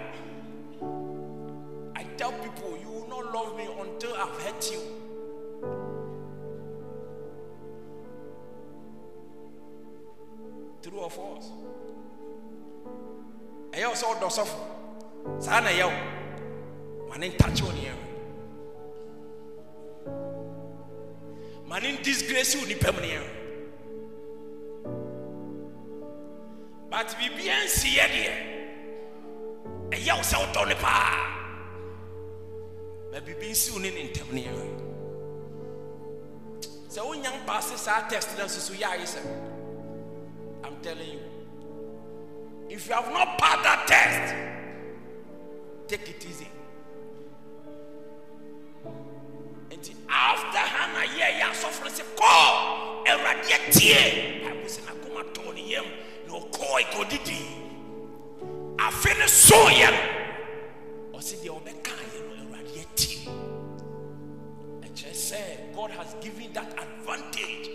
i 2.00 2.04
tell 2.18 2.32
people 2.42 2.76
you 2.82 2.90
will 2.90 3.06
not 3.08 3.24
love 3.34 3.56
me 3.56 3.64
until 3.82 4.14
i've 4.14 4.36
hurt 4.42 4.72
you. 4.72 4.82
True 10.82 10.98
or 10.98 11.10
false 11.10 11.46
ɛyɛ 13.70 13.86
wo 13.86 13.94
sɛ 13.94 14.04
wodɔ 14.10 14.28
sɔfo. 14.38 14.58
Saa 15.40 15.60
na 15.60 15.68
ɛyɛ 15.70 15.86
wo. 15.86 17.08
Ma 17.08 17.16
ne 17.18 17.28
ntakye 17.30 17.62
wo 17.62 17.70
ma 17.70 18.09
ne 21.78 21.96
disgrace 22.02 22.56
wo 22.58 22.66
nipa 22.66 22.92
mu 22.92 23.00
neɛ 23.00 23.22
but 26.90 27.06
biribia 27.18 27.54
nsiyɛ 27.64 28.06
deɛ 28.14 28.32
ɛyɛ 29.90 30.12
wo 30.16 30.22
sɛ 30.22 30.36
wodɔ 30.42 30.68
ne 30.68 30.74
paa 30.74 31.14
ma 33.12 33.20
biribi 33.20 33.50
nsi 33.50 33.70
wo 33.72 33.78
ne 33.78 33.90
ne 33.90 34.10
ntam 34.10 34.28
neɛ 34.34 34.52
sɛ 36.88 37.00
wonya 37.06 37.30
mpaase 37.44 37.76
saa 37.78 38.08
test 38.08 38.36
na 38.38 38.44
nsusu 38.44 38.74
yɛ 38.74 38.86
ayɛ 38.96 39.06
sɛ 39.06 39.20
i'm 40.64 40.76
telling 40.82 41.08
you. 41.08 41.30
If 42.70 42.86
you 42.88 42.94
have 42.94 43.12
not 43.12 43.36
passed 43.36 43.64
that 43.64 43.86
test 43.88 44.34
take 45.88 46.08
it 46.08 46.24
easy 46.24 46.46
nti 49.70 49.94
after 50.08 50.58
hana 50.58 51.02
yɛ 51.18 51.26
yɛ 51.38 51.44
asɔfo 51.50 51.84
no 51.84 51.90
sɛ 51.90 52.04
kɔɔ 52.18 52.46
awurade 53.10 53.52
atie 53.56 54.42
bible 54.42 54.68
sɛ 54.74 54.80
nakoma 54.86 55.22
tɔɔ 55.34 55.54
ne 55.54 55.62
yam 55.72 55.86
na 56.26 56.32
ɔkɔɔ 56.34 56.78
kɔdidi 56.92 57.40
afe 58.78 59.10
ne 59.18 59.26
sooyɛ 59.26 59.90
no 59.92 61.18
ɔse 61.18 61.36
deɛ 61.42 61.54
no 61.54 62.32
awurade 62.42 62.74
atie. 62.82 63.28
Ɛkyerɛ 64.82 65.14
sɛ 65.14 65.74
god 65.74 65.90
has 65.92 66.14
given 66.20 66.52
that 66.52 66.72
advantage. 66.72 67.70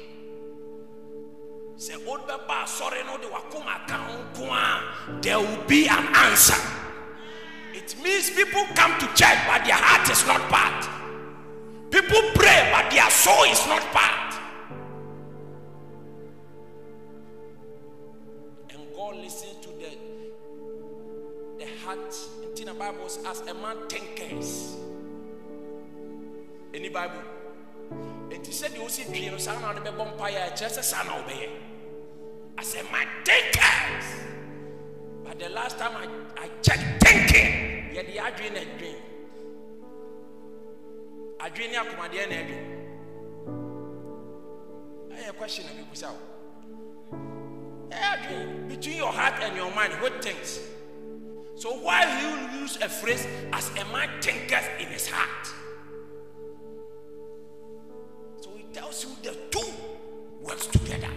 Sɛ 1.77 1.95
wobɛba 2.05 2.63
asɔre 2.63 3.05
no 3.05 3.17
de 3.17 3.27
wakoma 3.27 3.75
aka 3.83 3.97
ho 3.97 5.21
there 5.21 5.39
will 5.39 5.63
be 5.67 5.87
an 5.87 6.07
answer. 6.15 6.59
It 7.73 7.95
means 8.03 8.29
people 8.31 8.65
come 8.75 8.97
to 8.99 9.05
church 9.15 9.39
but 9.47 9.63
their 9.63 9.75
heart 9.75 10.09
is 10.09 10.25
not 10.27 10.41
part 10.49 10.94
People 12.05 12.31
pray, 12.35 12.69
but 12.71 12.91
their 12.91 13.09
soul 13.09 13.43
is 13.45 13.65
not 13.65 13.81
part. 13.91 14.35
And 18.69 18.81
God 18.95 19.15
listens 19.15 19.57
to 19.65 19.69
the, 19.69 19.97
the 21.57 21.65
heart. 21.83 22.15
In 22.57 22.67
the 22.67 22.73
Bible, 22.73 23.05
as 23.05 23.41
a 23.41 23.53
man 23.53 23.77
thinketh. 23.89 24.77
Any 26.73 26.89
Bible? 26.89 27.21
And 28.31 28.45
is 28.45 28.51
said 28.51 28.73
you 28.75 28.87
see 28.87 29.11
dream, 29.11 29.37
son 29.39 29.61
of 29.63 29.83
the 29.83 29.91
vampire, 29.91 30.53
just 30.55 30.79
a 30.79 30.83
son 30.83 31.07
of 31.09 31.27
the 31.27 31.49
As 32.57 32.75
a 32.75 32.83
man 32.91 33.07
thinketh. 33.25 34.27
But 35.25 35.39
the 35.39 35.49
last 35.49 35.77
time 35.77 35.95
I, 35.97 36.43
I 36.43 36.49
checked 36.61 37.03
thinking, 37.03 37.93
yet 37.93 38.07
the 38.07 38.37
dream 38.37 38.55
and 38.55 38.79
dream 38.79 38.95
adwene 41.45 41.71
ne 41.71 41.77
akomadeɛ 41.77 42.25
na 42.29 42.35
adwene. 42.41 42.69
Ɛyɛ 45.15 45.31
question 45.37 45.65
na 45.65 45.71
bibusa 45.77 46.07
wo. 46.09 46.19
Ɛyɛ 47.89 48.07
adwene 48.13 48.67
between 48.67 48.97
your 48.97 49.11
heart 49.11 49.35
and 49.43 49.55
your 49.55 49.71
mind 49.73 49.93
what 50.01 50.23
thinks 50.23 50.59
so 51.55 51.71
why 51.71 52.03
you 52.19 52.59
use 52.59 52.75
a 52.81 52.89
phrase 52.89 53.25
as 53.53 53.69
a 53.79 53.85
man 53.85 54.09
thinketh 54.21 54.69
in 54.77 54.87
his 54.87 55.07
heart? 55.07 55.47
So 58.41 58.49
he 58.57 58.63
tells 58.73 59.05
you 59.05 59.11
the 59.23 59.37
two 59.49 59.71
works 60.41 60.67
together. 60.67 61.09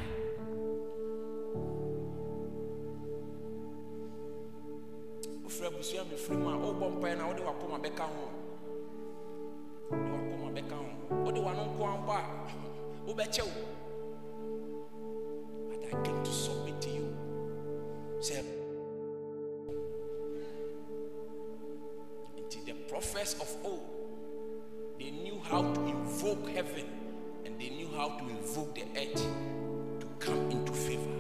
Wofiri 5.43 5.67
abusua 5.67 6.05
mefiri 6.05 6.39
mu 6.39 6.51
a 6.51 6.55
wobɔ 6.55 7.01
mpaeɛ 7.01 7.19
na 7.19 7.27
wode 7.27 7.43
wakoma 7.43 7.83
bɛka 7.83 8.07
ho 8.07 8.31
bɛka 10.59 10.75
ho. 10.77 10.87
Wode 11.25 11.41
wano 11.41 11.63
nko 11.71 11.85
ambɔ 11.95 12.13
a 12.19 12.23
wobɛkyɛ 13.07 13.43
wo. 13.45 13.63
But 15.69 15.81
i 15.87 16.03
came 16.03 16.23
to 16.25 16.33
submit 16.33 16.81
to 16.81 16.91
you 16.91 17.17
sɛ 18.21 18.43
nti 22.43 22.65
the 22.65 22.73
prophets 22.89 23.35
of 23.41 23.49
old 23.65 23.85
they 24.99 25.11
knew 25.11 25.39
how 25.51 25.63
to 25.63 25.81
invoke 25.87 26.49
heaven 26.49 26.87
and 27.45 27.59
they 27.61 27.71
knew 27.71 27.89
how 27.97 28.09
to 28.19 28.25
invoke 28.29 28.75
the 28.75 28.83
earth 28.97 29.23
to 30.01 30.07
come 30.19 30.51
into 30.51 30.73
favor. 30.73 31.15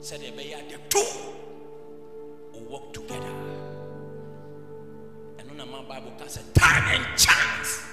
Said 0.00 0.20
ɛbɛyɛ 0.20 0.58
a 0.60 0.72
the 0.72 0.78
two 0.90 1.08
will 2.52 2.66
work 2.72 2.92
together. 2.92 3.32
And 5.38 5.60
on 5.60 5.70
my 5.70 5.82
Bible 5.84 6.12
can 6.18 6.28
say 6.28 6.42
time 6.54 7.00
and 7.00 7.18
chance 7.18 7.91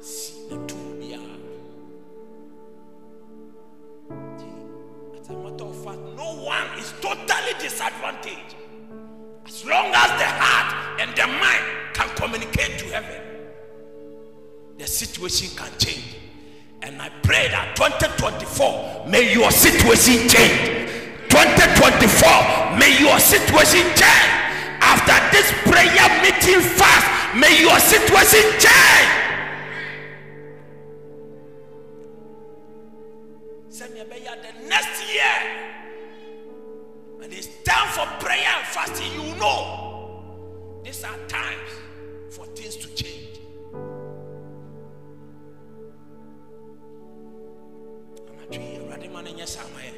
see 0.00 0.46
the 0.48 0.56
two 0.66 0.94
be 1.00 1.14
As 5.18 5.30
a 5.30 5.32
matter 5.32 5.64
of 5.64 5.84
fact, 5.84 5.98
no 6.16 6.36
one 6.44 6.78
is 6.78 6.92
totally 7.00 7.54
disadvantaged. 7.58 8.54
As 9.46 9.64
long 9.64 9.86
as 9.86 10.10
the 10.20 10.26
heart 10.26 11.00
and 11.00 11.16
the 11.16 11.26
mind 11.26 11.64
can 11.94 12.08
communicate 12.16 12.78
to 12.78 12.84
heaven, 12.86 13.20
the 14.78 14.86
situation 14.86 15.56
can 15.56 15.70
change. 15.78 16.16
And 16.82 17.00
I 17.00 17.08
pray 17.22 17.48
that 17.48 17.74
2024 17.76 19.06
may 19.08 19.32
your 19.32 19.50
situation 19.50 20.28
change. 20.28 20.90
2024 21.30 22.78
may 22.78 23.00
your 23.00 23.18
situation 23.18 23.86
change. 23.96 24.43
After 24.92 25.16
this 25.32 25.48
prayer 25.64 26.08
meeting 26.22 26.60
fast, 26.60 27.06
may 27.36 27.60
your 27.60 27.78
situation 27.80 28.44
change. 28.60 29.10
Send 33.68 33.94
me 33.94 34.00
a 34.00 34.04
prayer 34.04 34.36
the 34.44 34.68
next 34.68 35.02
year. 35.12 35.34
And 37.22 37.32
it's 37.32 37.48
time 37.64 37.88
for 37.96 38.06
prayer 38.24 38.46
and 38.58 38.66
fasting. 38.66 39.10
You 39.12 39.34
know, 39.36 39.60
these 40.84 41.02
are 41.04 41.16
times 41.28 41.70
for 42.30 42.44
things 42.54 42.76
to 42.76 42.88
change. 42.94 43.40
anadwo 48.44 48.60
yi 48.62 48.76
awurade 48.78 49.08
ma 49.12 49.20
no 49.22 49.30
nyɛ 49.30 49.46
saa 49.46 49.66
ma 49.74 49.80
yɛ 49.80 49.92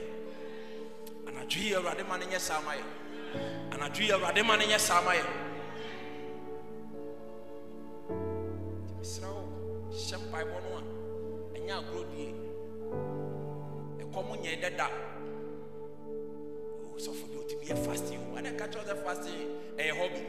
anadwo 1.28 1.60
yi 1.62 1.74
awurade 1.74 2.02
ma 2.08 2.16
no 2.16 2.26
nyɛ 2.26 2.38
saa 2.40 2.60
ma 2.62 2.72
yɛ 2.72 2.84
anadwo 3.72 4.02
yi 4.02 4.12
awurade 4.12 4.42
ma 4.46 4.56
no 4.56 4.64
nyɛ 4.66 4.78
saa 4.78 5.00
ma 5.02 5.12
yɛ 5.14 5.24
nti 8.82 8.92
mesrɛ 8.98 9.28
wo 9.34 9.42
hyɛ 9.90 10.16
mpaebɔ 10.24 10.56
no 10.64 10.70
a 10.78 10.82
ɛnyɛ 11.56 11.72
agorɔ 11.80 12.02
die 12.10 12.34
ɛkɔm 14.02 14.28
nyɛ 14.42 14.60
dada 14.62 14.88
sɔfo 16.98 17.26
de 17.30 17.36
ɔtumi 17.38 17.64
yɛ 17.68 17.76
fasting. 17.86 18.18
O 18.30 18.34
wane 18.34 18.56
ka 18.56 18.66
kyerɛ 18.66 18.84
sɛ 18.88 19.04
fasting? 19.04 19.40
Ɛyɛ 19.78 19.92
hobby. 19.98 20.22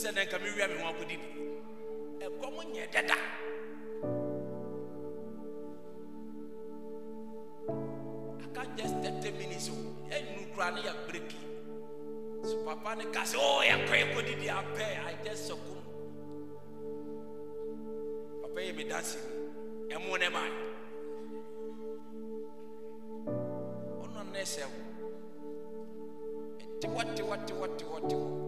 Sɛ 0.00 0.12
dɛn 0.16 0.30
ka 0.30 0.38
mewia 0.38 0.66
me 0.68 0.74
ho 0.80 0.88
akɔdidi 0.88 1.16
ɛkɔm 2.24 2.54
nyɛ 2.72 2.90
dada 2.90 3.16
ɛka 8.50 8.76
just 8.76 8.94
thirty 9.02 9.30
minutes 9.38 9.68
o 9.70 9.74
ɛnu 10.10 10.52
kura 10.54 10.70
ne 10.70 10.80
yɛ 10.82 10.92
breki 11.06 11.36
so 12.48 12.56
papa 12.64 12.94
ne 12.96 13.04
ka 13.14 13.22
sɛ 13.22 13.36
oh, 13.38 13.58
o 13.58 13.62
yɛ 13.62 13.86
kɔ 13.86 13.94
yɛ 14.00 14.06
kɔ 14.14 14.20
didi 14.26 14.48
apɛ 14.48 14.84
i 15.08 15.14
just 15.24 15.50
sɔkum 15.50 15.78
papa 18.42 18.60
yɛ 18.60 18.76
mi 18.76 18.84
dansi 18.84 19.18
ɛmu 19.94 20.18
ne 20.18 20.28
ma 20.28 20.42
ɔnɔ 24.02 24.32
ne 24.32 24.40
sɛ 24.42 24.62
o 24.66 24.70
ɛtiwɔ 26.58 27.02
tiwɔ 27.16 27.36
tiwɔ 27.46 27.66
tiwɔ 27.78 27.98
tiwɔ. 28.08 28.39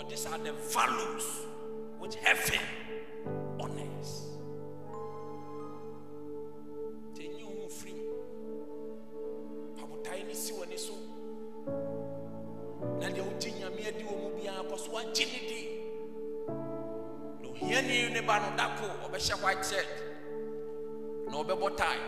Because 0.00 0.24
these 0.24 0.32
are 0.32 0.38
the 0.38 0.52
values 0.52 1.24
which 1.98 2.14
heaven 2.16 2.60
honors. 3.60 4.28
Tenye 7.14 7.42
hu 7.42 7.68
free. 7.68 7.94
Pabutai 9.76 10.26
ni 10.26 10.34
si 10.34 10.52
wani 10.54 10.76
so. 10.78 10.94
na 12.98 13.08
deɛ 13.08 13.20
wogye 13.20 13.50
nyame 13.60 13.88
adi 13.88 14.04
wɔ 14.04 14.16
mu 14.22 14.28
biara 14.36 14.62
kɔ 14.70 14.78
so 14.78 14.90
wagye 14.92 15.24
ne 15.26 15.40
di 15.48 15.60
na 17.42 17.48
ohiani 17.48 18.10
ne 18.12 18.20
ba 18.22 18.40
no 18.40 18.56
dako 18.56 18.86
ɔbɛhyɛ 19.04 19.42
white 19.42 19.64
shirt 19.66 19.88
na 21.28 21.36
ɔbɛbɔ 21.42 21.76
tie 21.76 22.00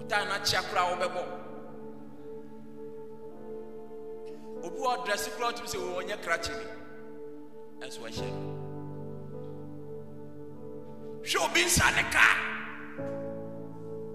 ɔtae 0.00 0.24
no 0.28 0.32
akyea 0.36 0.60
koraa 0.68 0.92
wɔbɛbɔ 0.92 1.41
obi 4.82 4.88
wɔ 4.88 4.96
ɔdrɛse 4.96 5.28
koraa 5.36 5.48
wotumi 5.52 5.68
sɛ 5.68 5.78
ɔnyɛ 5.98 6.16
krakye 6.24 6.54
ni 6.58 6.66
ɛnso 7.86 8.00
ɛhyɛ 8.08 8.28
hwɛ 11.22 11.38
obi 11.44 11.60
nsa 11.64 11.86
ne 11.96 12.02
kaa 12.14 12.36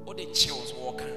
wode 0.06 0.26
kyew 0.36 0.58
so 0.66 0.76
wɔka 0.76 1.08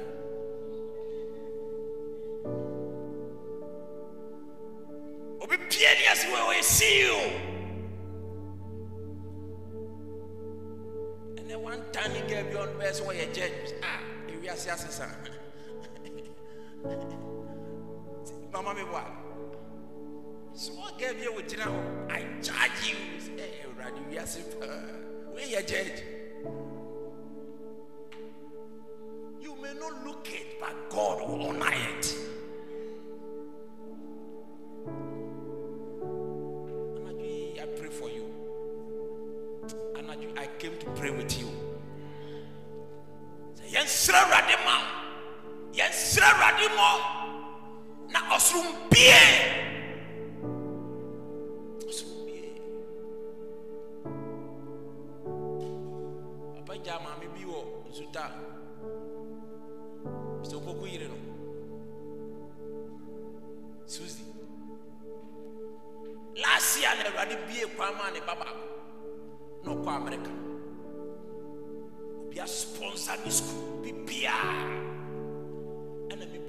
obi 5.42 5.56
pie 5.68 5.90
ni 5.98 6.06
ase 6.12 6.26
wɔ 6.32 6.38
ɔyɛ 6.50 6.62
ceo 6.62 7.20
ɛnɛ 11.38 11.54
one 11.60 11.82
tiny 11.92 12.20
girl 12.28 12.44
bi 12.44 12.54
ɔno 12.54 12.74
bɛyɛ 12.78 12.92
sɛ 12.92 13.02
wɔyɛ 13.06 13.26
judge 13.34 13.72
a 13.82 13.84
ah, 13.86 14.00
ewiase 14.28 14.68
asesa 14.70 15.06
mama 18.52 18.74
mi 18.74 18.82
bɔ 18.82 19.19
i 21.02 22.24
charge 22.42 22.90
you. 22.90 22.96
Sɛ 23.24 23.44
ɛwurade 23.64 24.00
wiase 24.10 24.42
paa 24.60 24.82
wɔyɛ 25.34 25.66
judge? 25.66 26.02
You 29.40 29.54
may 29.56 29.72
not 29.74 30.04
look 30.04 30.28
it 30.30 30.60
but 30.60 30.90
god 30.90 31.20
will 31.28 31.48
honor 31.48 31.72
it. 31.72 32.29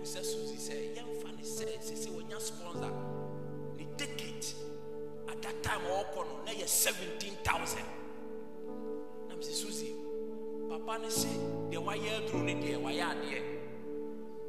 Sɛ 0.03 0.23
susi 0.23 0.57
sɛ 0.57 0.75
yɛmfa 0.95 1.29
ne 1.37 1.43
sɛ 1.43 1.65
sɛ 1.79 2.09
wɔnya 2.15 2.39
sponsor. 2.39 2.91
Ne 3.77 3.85
ticket 3.97 4.55
at 5.29 5.41
that 5.41 5.61
time 5.63 5.81
ɔɔkɔ 5.81 6.25
no 6.27 6.43
na 6.45 6.51
yɛ 6.51 6.67
17000 6.67 7.85
na 9.29 9.35
mesɛ 9.35 9.53
susi 9.53 9.95
papa 10.69 10.97
no 11.01 11.09
se 11.09 11.27
deɛ 11.69 11.77
wayɛ 11.83 12.09
aduru 12.19 12.43
ne 12.43 12.53
deɛ 12.55 12.77
wayɛ 12.81 13.03
adeɛ. 13.11 13.41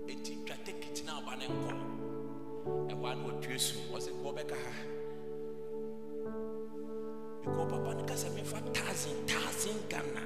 Ɛnti 0.07 0.45
twa 0.47 0.57
ticket 0.65 1.05
na 1.05 1.21
ɔba 1.21 1.39
ne 1.39 1.47
nkɔ 1.47 1.71
ɛhɔ 2.91 3.13
a 3.13 3.15
na 3.15 3.29
ɔtue 3.29 3.59
su 3.61 3.79
ɔsɛ 3.93 4.11
wɔbɛka 4.23 4.57
ha. 4.57 4.73
Because 7.43 7.71
papa 7.73 7.95
no 7.95 8.05
kasa 8.05 8.29
mefa 8.31 8.59
thousand 8.73 9.27
thousand 9.29 9.89
ghana. 9.89 10.23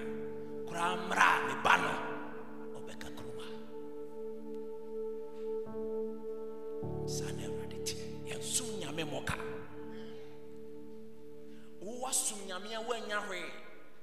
Koraa 0.67 0.97
mmra 0.97 1.49
me 1.49 1.55
ba 1.65 1.77
no 1.79 2.16
mmɔka 9.07 9.35
wowasom 11.83 12.39
nyame 12.49 12.75
a 12.75 12.81
woanya 12.83 13.19
hwee. 13.29 13.47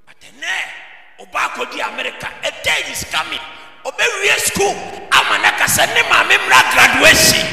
But 0.07 0.19
ɛnɛ 0.19 0.55
ɔba 1.23 1.39
akɔdi 1.47 1.79
america 1.81 2.27
a 2.43 2.51
day 2.63 2.91
is 2.91 3.03
coming 3.11 3.43
ɔbɛwie 3.85 4.35
school. 4.39 4.75
Ama 5.11 5.37
no 5.43 5.49
ka 5.59 5.65
sɛ 5.67 5.85
ne 5.93 6.01
maame 6.09 6.35
mmra 6.39 6.59
graduation. 6.73 7.45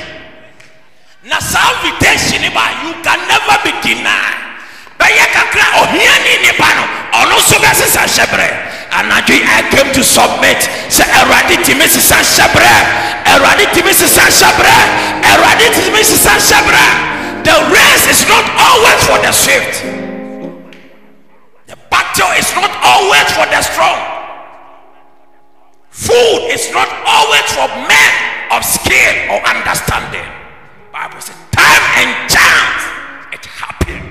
Na 1.24 1.38
saa 1.38 1.74
invitation 1.82 2.42
ba 2.54 2.64
you 2.84 2.94
can 3.02 3.18
never 3.28 3.56
be 3.64 3.72
denied. 3.82 4.38
Bɛyɛ 4.98 5.26
kakra 5.34 5.66
ohiani 5.82 6.42
nipa 6.46 6.68
no. 6.78 6.84
Ɔno 7.18 7.36
nso 7.38 7.56
bɛsesa 7.58 8.06
hyɛbrɛ 8.06 8.48
anadwo 8.92 9.34
i 9.34 9.62
came 9.70 9.92
to 9.92 10.02
submit. 10.04 10.58
Sɛ 10.88 11.04
awurade 11.18 11.56
tumi 11.66 11.86
sesa 11.88 12.16
hyɛbrɛ 12.22 12.70
awurade 13.34 13.66
tumi 13.74 13.92
sesa 13.92 14.22
hyɛbrɛ 14.30 14.74
awurade 15.30 15.66
tumi 15.74 16.02
sesa 16.04 16.38
hyɛbrɛ 16.38 17.19
the 17.44 17.56
race 17.72 18.06
is 18.08 18.22
not 18.28 18.44
always 18.58 19.00
for 19.06 19.18
the 19.24 19.32
swift. 19.32 19.82
The 21.66 21.76
battle 21.90 22.32
is 22.38 22.50
not 22.54 22.70
always 22.82 23.28
for 23.32 23.46
the 23.46 23.60
strong. 23.62 23.98
Food 25.90 26.50
is 26.50 26.70
not 26.72 26.88
always 27.06 27.46
for 27.52 27.68
men 27.86 28.12
of 28.52 28.64
skill 28.64 29.14
or 29.30 29.38
understanding. 29.46 30.26
Bible 30.92 31.20
says 31.20 31.36
time 31.54 31.84
and 32.02 32.10
chance 32.28 32.82
it 33.32 33.44
happened 33.46 34.10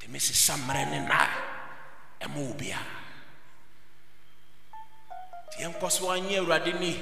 tumi 0.00 0.18
sesa 0.18 0.56
mmerɛ 0.56 0.90
ne 0.90 0.98
na 1.06 1.26
ɛma 2.20 2.36
wo 2.36 2.54
bia 2.54 2.78
nti 5.46 5.62
yɛnkɔ 5.62 5.90
so 5.90 6.08
anyɛ 6.10 6.40
awurade 6.40 6.72
ni 6.80 6.92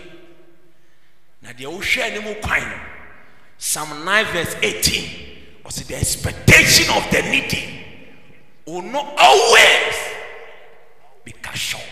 na 1.43 1.53
deɛ 1.53 1.67
wohwɛ 1.71 2.01
anim 2.03 2.35
kwan 2.43 2.63
no 2.69 2.79
psalm 3.61 4.05
9 4.05 4.25
verse 4.33 4.57
18 4.63 5.63
ɔsɛ 5.65 5.87
the 5.87 5.95
expectation 5.95 6.89
of 6.97 7.09
the 7.11 7.21
needy? 7.23 7.77
Will 8.67 8.83
not 8.83 9.15
always 9.19 9.95
be 11.25 11.35
short 11.55 11.85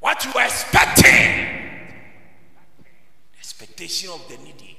what 0.00 0.24
you 0.24 0.32
are 0.32 0.44
expecting? 0.46 1.60
Expectation 3.38 4.10
of 4.10 4.26
the 4.28 4.36
needy. 4.38 4.76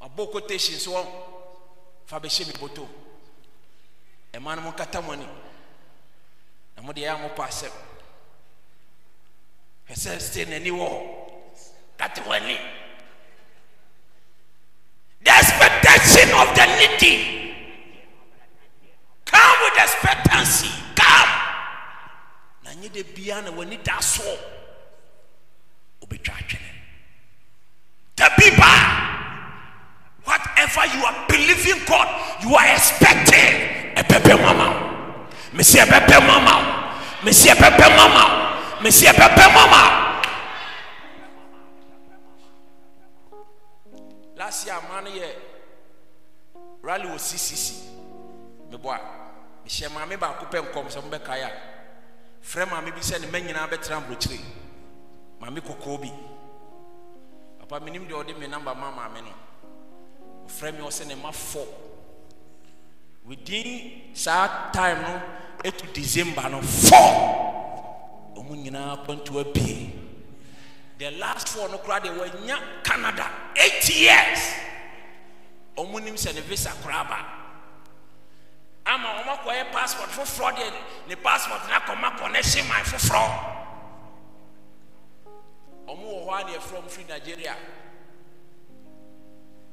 Mabɔ 0.00 0.30
quotation 0.30 0.76
so 0.78 0.92
wɔn 0.92 1.06
fa 2.06 2.18
bɛhyɛ 2.18 2.46
mi 2.46 2.52
bɔtɔ 2.54 2.88
ɛmaa 4.32 4.56
no 4.56 4.62
mo 4.62 4.72
nkata 4.72 5.04
mo 5.04 5.12
ani 5.12 5.28
na 6.74 6.82
mo 6.82 6.92
deɛ 6.92 7.04
ɛyɛ 7.04 7.14
a 7.14 7.18
mo 7.18 7.28
pɔ 7.36 7.44
asɛm 7.48 7.72
hwɛ 9.90 10.20
stay 10.20 10.44
hɔ 10.46 11.15
wɔn 11.98 12.42
ani 12.42 12.58
the 15.24 15.30
expectation 15.30 16.28
of 16.40 16.54
the 16.54 16.66
needy 16.78 17.54
come 19.24 19.56
with 19.64 19.82
expectancy 19.82 20.70
come 20.94 21.30
na 22.64 22.70
de 22.92 23.02
bia 23.02 23.42
na 23.42 23.50
wɔn 23.50 23.66
ani 23.66 23.76
da 23.82 23.98
soɔ 23.98 24.36
obetwa 26.02 26.34
atwene 26.34 26.70
dabi 28.16 28.50
baa. 28.56 29.12
Whatever 30.26 30.86
you 30.96 31.04
are 31.06 31.26
believing 31.28 31.86
God, 31.86 32.08
you 32.42 32.52
are 32.56 32.66
expecting 32.74 33.94
a 33.96 34.02
pepe 34.02 34.34
mama. 34.42 35.22
A 35.54 35.62
pepe 35.86 36.18
mama. 36.26 36.92
A 37.22 37.54
pepe 37.54 37.88
mama. 37.96 38.58
A 38.82 38.90
pepe 38.90 39.54
mama. 39.54 40.05
Last 44.46 44.64
year, 44.64 44.78
man, 44.88 45.12
yeah, 45.12 45.26
rally 46.80 47.08
was 47.10 47.20
CCC. 47.22 47.82
Me 48.70 48.76
boy, 48.76 48.94
me 49.64 49.68
share 49.68 49.88
maame 49.90 50.16
baako 50.16 50.46
pɛ 50.46 50.58
nkɔm 50.62 50.86
sɛ 50.86 51.00
mbɛka 51.02 51.34
ya 51.40 51.50
frɛ 52.40 52.70
maame 52.70 52.92
bi 52.94 53.00
sɛ 53.00 53.20
ne 53.20 53.26
mɛ 53.26 53.42
nyinaa 53.42 53.66
bɛtena 53.68 54.00
mburokyire 54.06 54.38
maame 55.40 55.58
kɔkɔɔ 55.60 56.00
bi 56.00 56.10
papa 57.58 57.80
menim 57.84 58.06
deɛ 58.06 58.22
ɔde 58.22 58.38
me 58.38 58.46
namba 58.46 58.72
ma 58.76 58.92
maame 58.92 59.20
no. 59.24 59.32
Ɔfrɛ 60.46 60.72
me 60.74 60.80
ɔsɛ 60.86 61.08
ne 61.08 61.14
ma 61.16 61.32
fɔ 61.32 61.66
within 63.26 64.14
saa 64.14 64.70
time 64.70 65.02
no 65.02 65.22
ɛtu 65.64 65.92
december 65.92 66.48
no 66.48 66.60
fɔ 66.60 67.02
ɔmo 68.36 68.54
nyinaa 68.54 69.04
kwantu 69.04 69.40
abie 69.40 69.90
the 70.98 71.10
last 71.12 71.48
four 71.48 71.68
no 71.68 71.78
koraa 71.78 72.00
deɛ 72.00 72.16
wanya 72.18 72.58
canada. 72.82 73.30
Eight 73.56 73.88
years. 73.96 74.54
Ɔmo 75.76 76.02
nim 76.02 76.14
sɛ 76.14 76.34
ne 76.34 76.40
visa 76.40 76.70
koraa 76.82 77.08
ba. 77.08 77.26
Ama 78.86 79.08
ɔmo 79.08 79.36
akɔyɛ 79.38 79.72
passport 79.72 80.10
foforɔ 80.10 80.56
deɛ 80.56 80.72
ne 81.08 81.14
passport 81.16 81.60
na 81.68 81.80
kɔma 81.80 82.16
connection 82.18 82.66
man 82.68 82.82
foforɔ 82.84 83.54
ɔmo 85.88 86.04
wɔ 86.04 86.26
hɔ 86.26 86.40
a 86.40 86.44
deɛ 86.44 86.60
from 86.62 86.88
free 86.88 87.04
nigeria. 87.08 87.56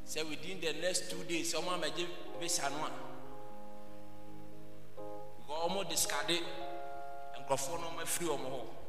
Sɛ 0.06 0.28
within 0.30 0.60
the 0.60 0.74
next 0.82 1.10
two 1.10 1.24
days 1.24 1.54
ɔmo 1.54 1.80
amagye 1.80 2.08
visa 2.40 2.70
no 2.70 2.86
a. 2.86 2.92
Ɔmo 5.70 5.90
discard 5.90 6.28
nkurɔfoɔ 6.28 7.80
no 7.80 7.88
ɔmo 7.88 8.02
afiri 8.02 8.28
ɔmo 8.28 8.50
hɔ 8.52 8.83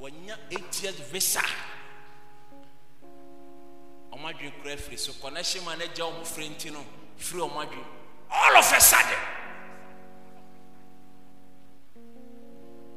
wɔnya 0.00 0.36
eight 0.50 0.94
visa. 1.12 1.42
Ɔmo 4.12 4.26
adwene 4.28 4.52
kura 4.62 4.76
firi 4.76 4.98
so 4.98 5.12
connection 5.20 5.64
man 5.64 5.80
agya 5.80 6.04
ɔmo 6.04 6.24
firi 6.26 6.48
nti 6.48 6.72
no 6.72 6.84
firi 7.18 7.40
ɔmo 7.42 7.64
adwene 7.64 7.84
all 8.30 8.56
of 8.56 8.72
a 8.72 8.80
sudden. 8.80 9.18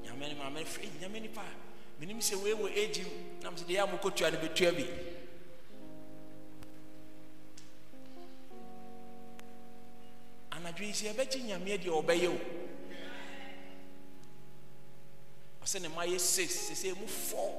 Nyame 0.04 0.20
ne 0.30 0.36
maame 0.36 0.66
firi 0.66 0.90
nyame 1.02 1.22
nipa 1.22 1.42
menim 2.00 2.20
sɛ 2.20 2.42
wei 2.42 2.54
wɔ 2.54 2.72
age 2.76 3.04
mu. 3.04 3.42
Nam 3.44 3.56
sɛ 3.56 3.66
deɛ 3.66 3.84
a 3.84 3.88
mokɔtua 3.88 4.32
no 4.32 4.40
bɛtua 4.40 4.76
bi. 4.76 4.86
Anadwo 10.52 10.86
yi 10.86 10.94
sɛ 10.94 11.14
yɛbɛgye 11.14 11.44
nyameɛ 11.44 11.78
deɛ 11.84 11.90
ɔbɛyɛ 12.02 12.28
o 12.30 12.63
ɔsɛ 15.74 15.82
ne 15.82 15.88
ma 15.90 16.04
yɛ 16.06 16.20
six 16.20 16.70
sɛsɛ 16.70 16.94
mu 17.00 17.08
four 17.08 17.50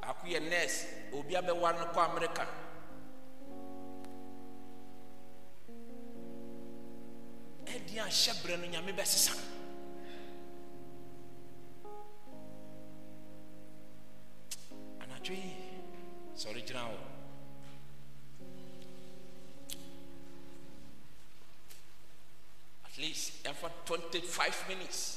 baako 0.00 0.26
yɛ 0.26 0.40
nurse 0.40 0.86
obi 1.12 1.34
abɛware 1.36 1.78
no 1.78 1.84
kɔ 1.92 2.00
amerika 2.10 2.46
ɛdi 7.66 7.98
ahyɛ 8.00 8.32
berɛ 8.42 8.56
no 8.60 8.66
nyame 8.66 8.92
bɛsesa? 8.96 9.32
Anadwo 15.00 15.36
sɔre 16.34 16.64
gyina 16.66 16.88
hɔ. 16.88 16.96
At 22.86 22.98
least 22.98 23.44
ɛmfa 23.44 23.68
25 23.84 24.68
minutes 24.68 25.13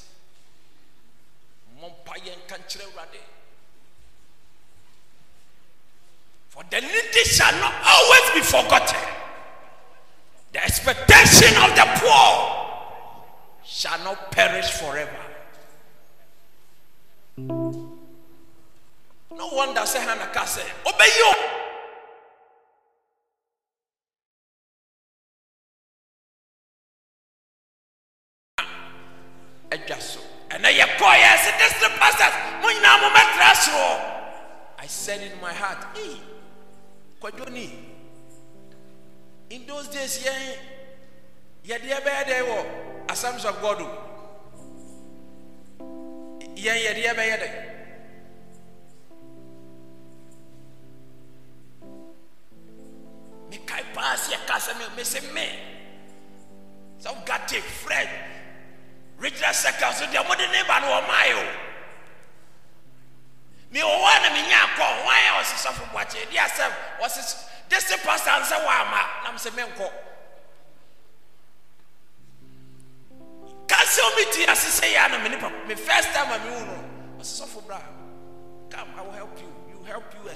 of 43.48 44.17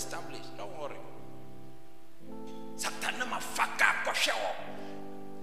established. 0.03 0.50
Don't 0.59 0.74
worry. 0.80 0.98
Satanama 2.76 3.38
faka 3.38 3.88
kɔhwɛ 4.05 4.32
wɔ. 4.42 4.50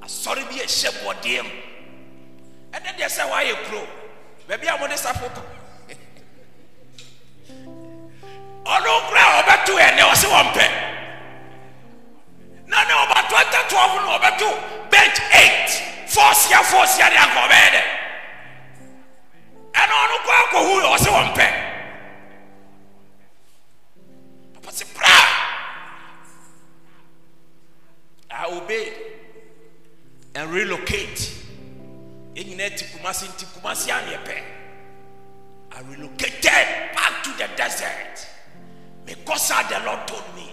Asɔre 0.05 0.43
bi 0.49 0.55
ɛhyɛ 0.65 0.89
bɔdeɛ 1.03 1.41
mu. 1.47 1.51
Ɛnɛ 2.75 2.89
deɛ 2.97 3.07
sɛ 3.15 3.23
wayɛ 3.31 3.55
kuro. 3.65 3.87
Baabi 4.47 4.67
a 4.67 4.77
wɔde 4.77 4.97
safo 4.97 5.27
to 5.35 5.41
ɔno 8.73 8.89
nkura 9.01 9.21
a 9.23 9.31
ɔbɛto 9.41 9.73
yɛ 9.81 9.95
nea 9.95 10.05
ɔsi 10.11 10.27
wɔn 10.27 10.47
pɛ 10.55 10.65
na 12.67 12.83
ne 12.83 12.93
ɔbato 13.03 13.33
ɛtɛ 13.41 13.59
twelve 13.69 13.95
na 14.03 14.17
ɔbɛto 14.19 14.47
bench 14.91 15.19
eight. 15.33 15.69
Fɔsia 16.09 16.59
fɔsia 16.71 17.09
de 17.09 17.15
akɔ 17.15 17.39
ɔbɛyɛ 17.47 17.69
dɛ. 17.75 17.81
Ɛnɛ 19.79 19.93
ɔno 20.03 20.15
kɔ 20.25 20.31
akɔhu 20.43 20.73
yɛ 20.83 20.87
ɔsi 20.95 21.09
wɔn 21.15 21.33
pɛ. 21.37 21.58
Kumasi 32.99 33.25
nti 33.25 33.45
kumasi 33.45 33.91
I 33.91 35.81
relocated 35.89 36.93
back 36.93 37.23
to 37.23 37.29
the 37.37 37.47
desert 37.55 38.27
because 39.05 39.47
the 39.47 39.79
Lord 39.85 40.07
told 40.07 40.23
me 40.35 40.51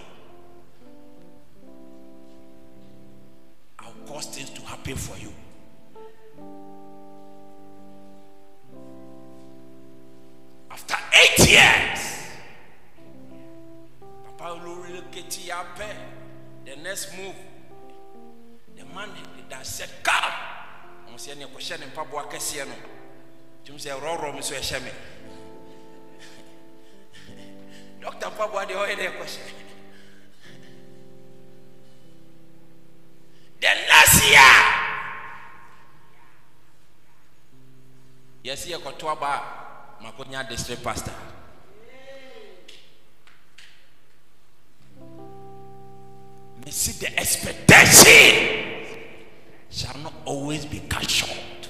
I'll 3.79 3.93
cause 4.07 4.27
things 4.27 4.49
to 4.51 4.61
happen 4.61 4.95
for 4.95 5.17
you. 5.17 5.33
After 10.71 10.95
eight 11.13 11.49
years, 11.49 12.29
Papa 14.25 14.59
will 14.63 14.75
relocate 14.75 15.45
ya 15.45 15.63
pɛ. 15.75 15.89
The 16.65 16.75
next 16.77 17.17
move, 17.17 17.35
the 18.75 18.85
man 18.85 19.09
that 19.49 19.65
said, 19.65 19.89
Come. 20.03 20.46
Sɛ 21.17 21.31
ɛne 21.33 21.45
kɔhyɛ 21.53 21.79
ne 21.79 21.85
mpaboa 21.85 22.29
kɛseɛ 22.31 22.65
no 22.67 22.75
tum 23.65 23.77
sɛ 23.77 23.89
ɛrɔrɔ 23.97 24.35
mi 24.35 24.41
so 24.41 24.53
ɛhyɛ 24.55 24.79
me 24.83 24.91
dɔkta 28.01 28.27
mpaboa 28.31 28.65
deɛ 28.65 28.75
ɔyɛ 28.77 28.95
dɛ 28.95 29.05
ɛkɔhyɛ 29.11 29.65
the 33.59 33.67
last 33.89 34.29
year! 34.29 34.87
Yɛsi 38.45 38.71
yɛkɔto 38.71 39.09
aba 39.11 39.27
a 39.99 40.03
makonya 40.03 40.47
district 40.47 40.83
pastor. 40.83 41.11
Mesi 46.63 46.91
the 46.99 47.19
expectation 47.19 48.86
shall 49.77 50.01
not 50.01 50.13
always 50.25 50.65
be 50.65 50.79
cut 50.89 51.07
short. 51.07 51.69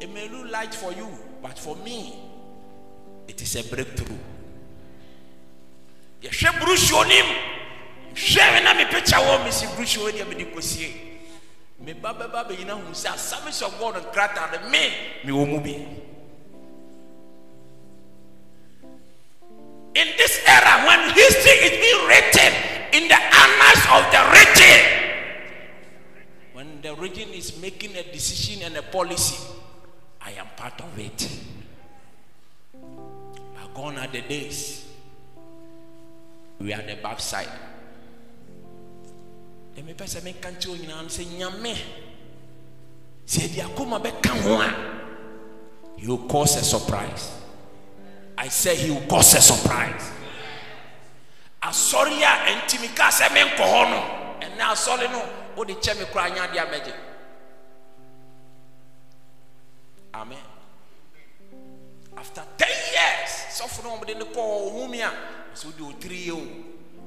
It 0.00 0.12
may 0.12 0.28
look 0.28 0.50
light 0.52 0.74
for 0.74 0.92
you, 0.92 1.08
but 1.42 1.58
for 1.58 1.76
me, 1.76 2.14
it 3.26 3.40
is 3.40 3.56
a 3.56 3.64
breakthrough. 3.74 4.18
yɛhwɛ 6.22 6.50
burusuo 6.58 7.06
nim 7.06 7.26
hwɛ 8.14 8.64
na 8.64 8.74
me 8.74 8.84
picture 8.90 9.16
wɔ 9.22 9.44
me 9.44 9.50
si 9.52 9.66
burusuo 9.66 10.10
deɛ 10.10 10.26
mede 10.28 10.50
kɔsie 10.52 10.90
me 11.78 11.92
ba 11.92 12.12
bɛba 12.12 12.42
bɛnyina 12.48 12.74
hu 12.74 12.90
sɛ 12.92 13.14
assemblies 13.14 13.62
of 13.62 13.78
god 13.78 13.94
nkrataa 14.02 14.50
no 14.50 14.68
me 14.68 14.82
mewɔ 15.24 15.46
mu 15.46 15.60
bi 15.60 15.78
in 19.94 20.08
this 20.16 20.40
era 20.46 20.86
when 20.86 21.10
history 21.14 21.58
is 21.66 21.74
being 21.82 22.02
written 22.06 22.47
in 22.92 23.08
the 23.08 23.14
annals 23.14 23.84
of 23.92 24.10
the 24.12 24.22
region, 24.38 24.80
when 26.52 26.80
the 26.82 26.94
region 26.96 27.28
is 27.30 27.60
making 27.60 27.96
a 27.96 28.02
decision 28.02 28.62
and 28.64 28.76
a 28.76 28.82
policy, 28.82 29.38
I 30.20 30.32
am 30.32 30.46
part 30.56 30.80
of 30.80 30.98
it. 30.98 31.28
But 32.72 33.74
gone 33.74 33.98
are 33.98 34.08
the 34.08 34.22
days. 34.22 34.86
We 36.60 36.72
are 36.72 36.82
the 36.82 36.96
backside. 36.96 37.48
The 39.74 39.82
me 39.82 39.94
pese 39.94 40.22
me 40.24 40.34
kanti 40.40 40.68
onyina 40.68 41.02
no 41.02 41.08
se 41.08 41.24
nyame. 41.24 41.76
Se 43.24 43.46
di 43.48 43.60
akoma 43.60 44.00
bɛka 44.02 44.42
ho 44.42 44.60
a, 44.60 46.00
he 46.00 46.06
will 46.08 46.26
cause 46.26 46.56
a 46.56 46.64
surprise. 46.64 47.40
I 48.36 48.48
say 48.48 48.74
he 48.74 48.90
will 48.90 49.06
cause 49.06 49.34
a 49.34 49.40
surprise. 49.40 50.10
Asɔre 51.68 52.22
a 52.24 52.54
ntumi 52.56 52.88
ka 52.96 53.10
sɛ 53.10 53.32
me 53.34 53.40
nkɔ 53.44 53.64
hɔ 53.72 53.82
no, 53.90 54.00
ɛnna 54.40 54.64
asɔre 54.72 55.10
no, 55.10 55.20
o 55.56 55.64
de 55.64 55.74
kyɛ 55.74 55.98
me 55.98 56.04
kura 56.06 56.24
anya 56.24 56.46
de 56.52 56.58
amɛgye. 56.58 56.94
Amen. 60.14 60.38
After 62.16 62.42
ten 62.56 62.68
years, 62.68 63.30
sɔfo 63.58 63.84
no 63.84 63.96
wɔn 63.98 64.06
de 64.06 64.14
ne 64.14 64.24
kɔ 64.24 64.40
ɔhun 64.40 64.90
mi 64.90 65.00
a, 65.02 65.12
so 65.54 65.70
de 65.70 65.82
o 65.84 65.92
tiri 65.92 66.16
yie 66.26 66.32
o, 66.32 66.40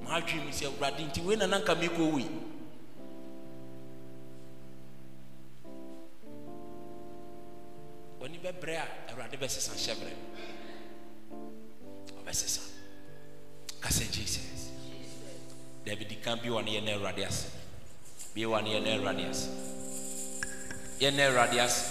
maa 0.03 0.19
dwi 0.21 0.45
mi 0.45 0.51
sɛ 0.51 0.67
awurade 0.67 0.99
nti 1.09 1.21
wei 1.25 1.35
nana 1.35 1.59
nka 1.59 1.75
mi 1.79 1.87
kɔ 1.87 2.11
wi. 2.13 2.29
berɛ 8.61 8.77
a 8.77 8.85
awurade 9.11 9.37
bɛsesa 9.41 9.73
hyɛberɛ 9.73 10.13
ɔbɛsesa 12.21 12.70
ka 13.81 13.89
sɛ 13.89 14.05
jesus. 14.11 14.69
Dabi 15.85 16.05
di 16.05 16.15
kan 16.21 16.37
bi 16.41 16.49
wɔ 16.49 16.63
ne 16.63 16.71
yɛna 16.77 16.93
awurade 16.93 17.25
ase 17.25 17.45
bi 18.35 18.41
wɔ 18.45 18.61
ne 18.63 19.25
ase 19.29 19.49
yɛna 21.01 21.25
awurade 21.27 21.57
ase 21.59 21.81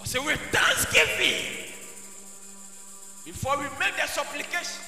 ɔsɛ 0.00 0.24
with 0.24 0.40
thanksgiving 0.50 1.68
before 3.26 3.58
we 3.58 3.64
make 3.78 3.94
the 3.96 4.06
supplication 4.08 4.80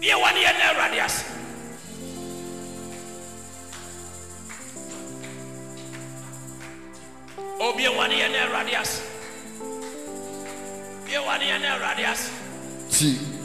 bi 0.00 0.10
wɔ 0.10 0.28
ne 0.34 0.42
obi 0.42 0.42
wɔ 0.42 0.50
ne 0.50 0.64
awurade 0.66 1.00
ase 1.04 1.24
oh, 7.60 7.72
bi 7.76 7.84
wɔ 7.84 8.08
ne 8.08 9.13
Ti. 12.90 13.43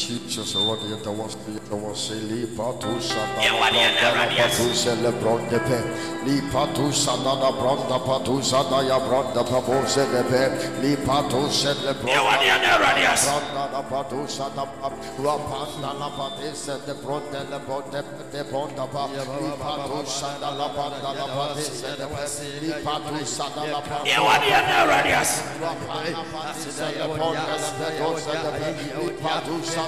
Jesus, 0.00 0.56
I 0.56 0.58
was 0.64 0.80
the 0.96 1.76
was 1.76 2.10
a 2.10 2.14
lipatu 2.24 3.00
sada 3.02 3.42
Yeah, 3.42 3.52
what 3.60 3.70
do 3.70 3.78
you 3.78 3.92
know, 4.00 4.16
Radius? 4.16 4.56
patu 4.56 4.72
celebron 4.74 5.40
de 5.50 5.58
pe 5.60 5.78
lipatu 6.24 6.88
sada 6.92 7.36
da 7.42 7.50
bronda 7.52 7.98
patu 8.00 8.42
sada 8.42 8.80
ya 8.88 8.98
bronda 8.98 9.44
papo 9.44 9.76
celebre 9.86 10.48
lipatu 10.80 11.40
celebron 11.52 12.08
bi 12.08 12.16
wɔ 12.16 12.32
ne 12.40 12.46
yɛna 12.48 12.68
awurade 12.72 13.04
ase 13.12 13.28
Branda 17.00 17.44
la 17.50 17.60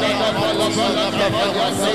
ne 0.00 0.08
yɛna 0.18 1.93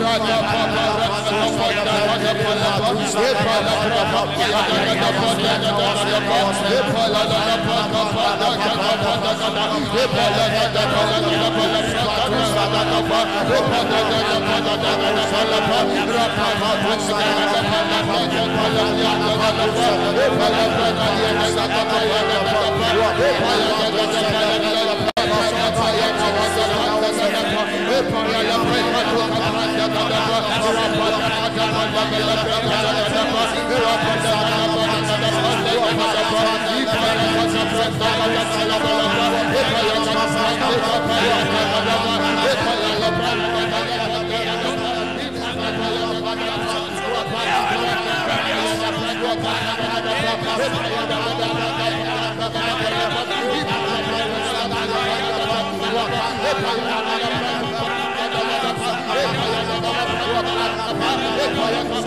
awurade 0.00 0.32
ase 0.32 1.09
Ka 1.30 1.36
ame 1.36 1.60
tɔ 30.08 30.18
so. 30.26 30.40
Ka 61.70 62.00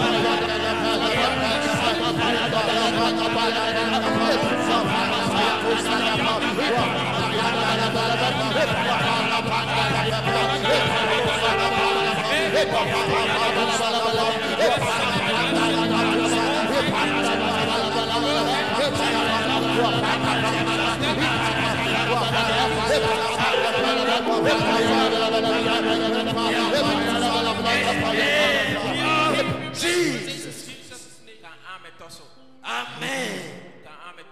ame 31.73 31.89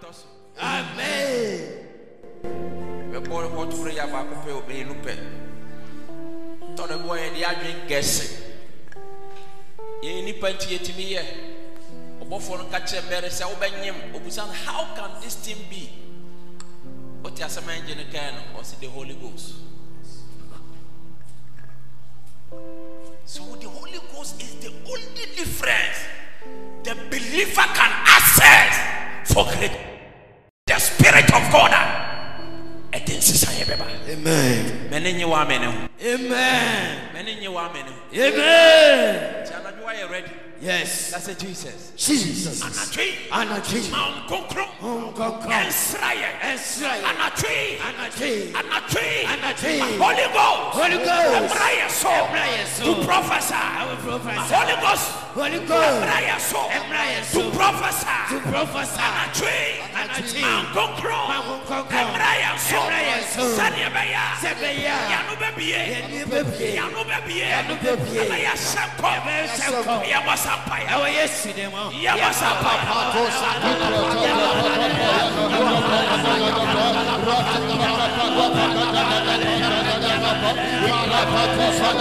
tɔ 0.00 0.12
so. 0.12 0.26
bɛbɔ 3.12 3.36
hɔtoro 3.54 3.90
yɛ 3.92 4.04
baako 4.12 4.34
pɛ 4.44 4.50
obɛyɛ 4.60 4.86
no 4.86 4.94
pɛ 5.04 5.12
tɔno 6.76 6.94
bi 7.02 7.08
wɔ 7.08 7.16
yɛ 7.22 7.28
de 7.34 7.40
adwen 7.44 7.78
gɛse 7.88 8.24
yɛyɛ 10.02 10.24
nipa 10.24 10.46
nti 10.52 10.66
yɛtumi 10.72 11.04
yɛ 11.14 11.22
ɔbɔfoɔ 12.22 12.58
no 12.58 12.64
ka 12.70 12.78
kyerɛ 12.80 13.02
mɛre 13.10 13.28
sɛ 13.30 13.44
wobɛnyem 13.50 14.14
obusa 14.14 14.46
no 14.46 14.52
how 14.52 14.94
can 14.96 15.20
this 15.20 15.34
thing 15.36 15.58
be 15.68 15.90
wote 17.22 17.36
asɛm 17.40 17.68
a 17.68 17.72
ɛngye 17.76 17.96
no 17.96 18.04
kae 18.12 18.32
no 18.32 18.60
ɔse 18.60 18.78
the 18.80 18.86
holy 18.88 19.14
ghost 19.14 19.54
the 24.62 24.70
only 24.86 25.26
difference 25.34 25.98
the 26.84 26.94
believer 27.10 27.66
can 27.74 27.90
access 28.06 28.78
for 29.32 29.44
great 29.56 29.72
the 30.66 30.78
spirit 30.78 31.26
of 31.34 31.42
god 31.50 31.72
ɛde 32.92 33.12
nsesa 33.18 33.50
yɛ 33.58 33.64
bɛba 33.70 33.86
Amen. 34.12 34.88
mɛne 34.90 35.16
nye 35.18 35.24
wa 35.24 35.42
amene 35.44 35.66
ho 35.66 35.88
Amen. 35.98 36.98
mɛne 37.14 37.40
nye 37.40 37.48
wa 37.48 37.68
amene 37.68 37.90
ho 37.90 38.00
Amen. 38.14 39.42
nti 39.42 39.52
anadwo 39.58 39.82
wayɛ 39.86 40.10
ready 40.10 40.30
Yes. 40.62 41.10
That's 41.10 41.26
sɛ 41.26 41.34
jesus 41.38 41.90
Jesus. 41.96 42.62
anadwo 42.62 43.02
yi 43.02 43.14
Anadwo. 43.32 43.90
ma 43.90 44.22
nkronkron 44.22 44.68
Nkronkron. 45.10 45.50
ɛnsra 45.50 46.10
yɛ 46.14 46.30
Ɛnsra 46.38 46.92
yɛ. 47.02 47.06
anadwo 47.10 47.50
yi 47.50 47.78
Anadwo 47.82 48.26
yi. 48.30 48.52
anadwo 48.54 49.02
yi 49.02 49.26
Anadwo 49.26 49.70
yi. 49.74 49.98
Ma 49.98 50.04
holy 50.06 50.26
ghost 50.30 50.78
Holy 50.78 50.98
Ghost. 51.02 51.54
ɛmmra 51.54 51.68
yɛ 51.82 51.90
so 51.90 52.08
Ɛmmra 52.08 52.44
yɛ 52.46 52.66
so. 52.78 52.84
to 52.94 53.04
prophesy 53.04 53.54
will 53.82 53.98
Ma 54.06 54.18
prophesy. 54.22 54.54
holy 54.54 54.76
ghost 54.86 55.06
Holy 55.34 55.58
Ghost. 55.66 55.98
ɛmmra 55.98 56.18
yɛ 56.30 56.36
so 56.40 56.58
Ɛmmra 56.70 57.02
yɛ 57.10 57.18
to 57.18 57.42
so. 57.42 57.50
prophesy 57.50 58.18
To 58.30 58.38
prophesy. 58.46 59.02
anadwo 59.02 59.50
yi 59.50 59.82
Anadwo 59.98 60.34
yi. 60.34 60.40
ma 60.42 60.62
nkronkron 60.62 61.26
sani 63.62 63.80
ɛbɛyɛ 63.88 64.22
sɛbɛyɛ 64.42 64.94
yanu 65.12 65.32
bɛ 65.40 65.48
bie 65.56 65.80
yanu 65.94 66.18
bɛ 66.30 66.38
bie 66.50 66.68
yanu 66.78 67.00
bɛ 67.10 67.16
bie 67.26 67.44
yanu 67.52 67.74
bɛ 67.82 67.90
ya, 68.14 68.22
ɛbɛyɛ 68.22 68.52
sɛkɔ 68.72 69.08
ɛbɛyɛ 69.16 69.44
sɛkɔ 69.58 69.94
yabɔ 70.12 70.34
sanpa 70.44 70.74
yɛ 70.82 70.88
awɔ 70.94 71.06
ye 71.16 71.24
sinimɔ 71.38 71.82
yabɔ 72.04 72.28
sanpa 72.40 72.70
yɛ 72.74 72.82
yabɔ 72.82 73.22
sanpa 73.40 73.70
yɛ 73.72 74.26
yabɔ 74.26 74.46
sanpa 74.58 74.82
yɛ 74.82 74.98
yabɔ 75.42 75.78
sanpa 76.12 76.32
yɛ 76.42 76.50
yabɔ 77.82 78.04
sanpa 80.82 80.82
yɛ 80.82 80.98
yabɔ 81.02 81.26
sanpa 81.62 82.00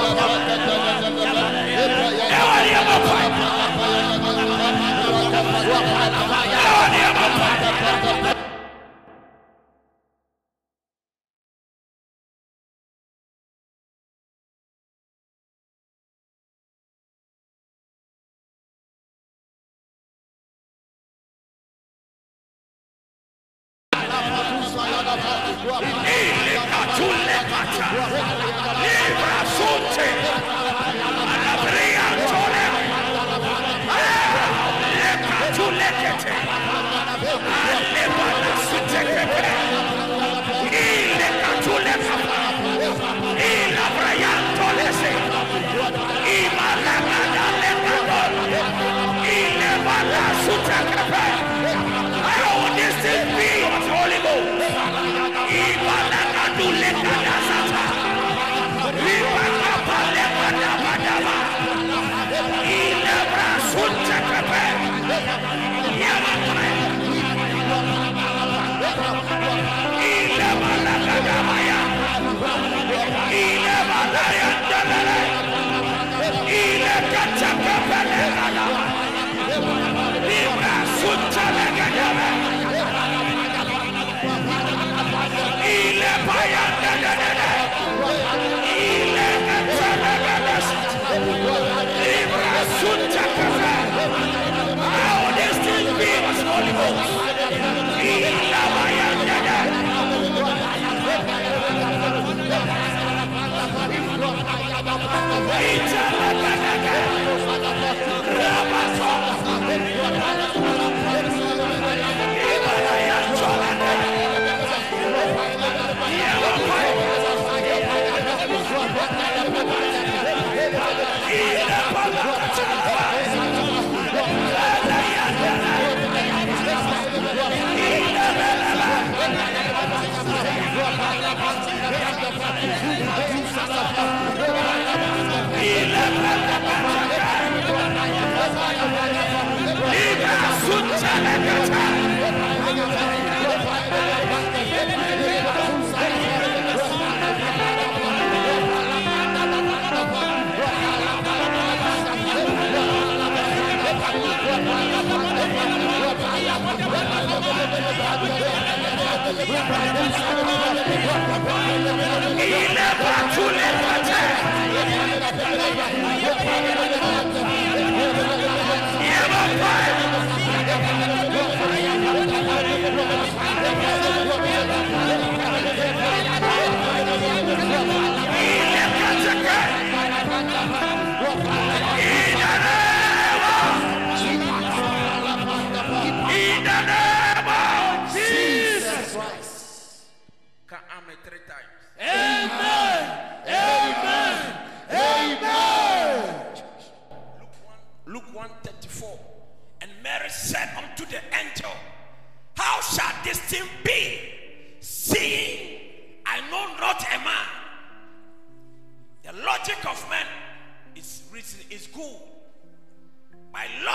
yɛ 8.25 8.31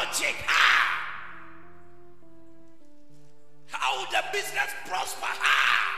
logic, 0.07 0.35
ah, 0.49 1.01
how 3.69 4.05
the 4.11 4.23
business 4.33 4.75
prosper? 4.87 5.27
Ah. 5.27 5.93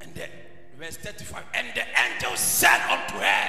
And 0.00 0.14
then, 0.14 0.30
verse 0.78 0.96
35, 0.96 1.44
and 1.54 1.68
the 1.74 1.84
angel 2.06 2.36
said 2.36 2.80
unto 2.90 3.14
her, 3.18 3.48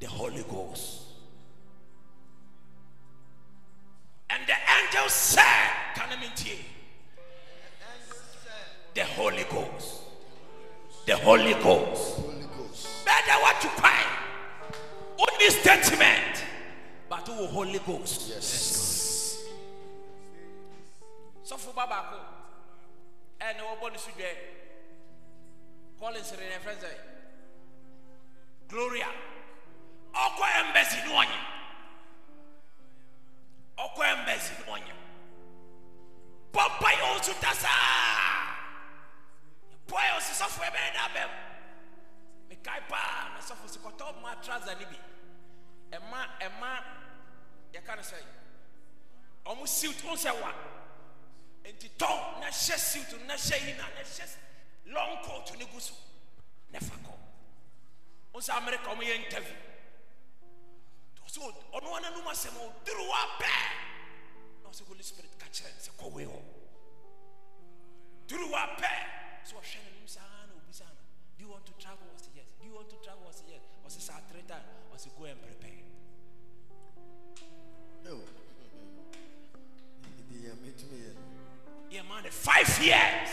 The 0.00 0.06
Holy 0.06 0.44
Ghost. 0.48 1.02
And 4.28 4.42
the 4.46 4.54
angel 4.54 5.08
said, 5.08 5.70
Can 5.94 6.08
I 6.16 6.20
mean 6.20 6.30
to 6.34 6.48
you? 6.48 6.56
The 8.94 9.04
Holy 9.04 9.44
Ghost. 9.50 10.00
The 11.06 11.16
Holy 11.16 11.54
Ghost. 11.54 11.79
baako. 21.90 22.18
Ɛna 23.40 23.62
wɔbɔ 23.68 23.86
ne 23.92 23.98
so 23.98 24.10
dwɛ 24.18 24.30
collins 25.98 26.32
re 26.38 26.48
ne 26.48 26.58
frɛ 26.64 26.74
sɛ 26.82 26.90
hyɛ 53.46 53.56
yi 53.66 53.72
na 53.76 53.86
na 53.94 54.02
hyɛ 54.02 54.26
long 54.86 55.22
coat 55.24 55.56
ne 55.58 55.64
gu 55.64 55.80
so 55.80 55.94
na 56.72 56.78
fa 56.80 56.94
kɔ 57.06 57.12
wo 58.32 58.40
sɛ 58.40 58.52
amerika 58.58 58.90
ɔmoyɛ 58.92 59.14
interview 59.24 59.56
ɔsɛ 61.26 61.38
ɔno 61.72 61.88
ananom 61.96 62.26
asɛm 62.32 62.56
a 62.56 62.60
ɔduru 62.68 63.04
wa 63.08 63.20
pɛɛ 63.40 63.62
na 64.62 64.68
ɔsɛ 64.70 64.82
holy 64.88 65.02
spirit 65.02 65.38
ka 65.38 65.46
kyerɛ 65.46 65.72
no 65.74 65.80
sɛ 65.86 65.90
kɔwe 66.00 66.22
hɔ 66.30 66.38
duru 68.26 68.50
wa 68.50 68.66
pɛɛ 68.76 69.00
sɛ 69.46 69.52
ɔhwɛ 69.58 69.78
n'anim 69.84 70.08
saa 70.08 70.46
na 70.46 70.54
obisa 70.58 70.84
no 70.84 71.00
do 71.38 71.44
you 71.44 71.50
want 71.50 71.64
to 71.66 71.72
travel 71.78 72.06
ɔsɛ 72.16 72.28
yes 72.34 72.46
do 72.60 72.66
you 72.66 72.74
want 72.74 72.90
to 72.90 72.96
travel 72.96 73.24
ɔsɛ 73.30 73.44
yes 73.48 73.62
ɔsɛ 73.86 74.00
saa 74.00 74.20
three 74.30 74.42
times 74.42 74.66
ɔsɛ 74.94 75.08
go 75.18 75.24
and 75.24 75.40
prepare 75.42 75.70
Oh. 78.10 78.18
Idi 80.18 80.46
ya 80.46 80.54
metumi 80.62 80.98
yɛ 80.98 81.14
no. 81.14 82.22
yɛ 82.22 82.32
five 82.32 82.68
years 82.82 83.29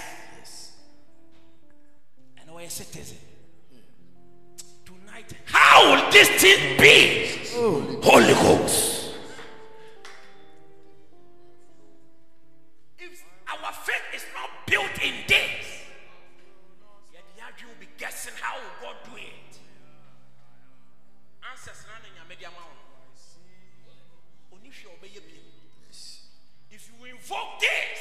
this 6.47 6.79
be? 6.79 7.99
Holy 8.01 8.33
Ghost. 8.33 9.15
If 12.97 13.23
our 13.51 13.73
faith 13.73 14.07
is 14.15 14.25
not 14.33 14.49
built 14.65 14.95
in 15.03 15.13
this, 15.27 15.65
yet 17.11 17.23
the 17.35 17.43
argue 17.43 17.67
will 17.67 17.81
be 17.81 17.89
guessing 17.97 18.33
how 18.39 18.55
will 18.55 18.77
God 18.81 18.95
do 19.03 19.17
it. 19.17 19.59
Answers 21.51 21.83
wo. 22.55 22.63
Oni 24.55 24.69
hwe 24.69 24.87
obeye 24.95 25.19
bi. 25.19 25.39
If 26.71 26.89
you 26.89 27.05
invoke 27.05 27.59
this, 27.59 27.99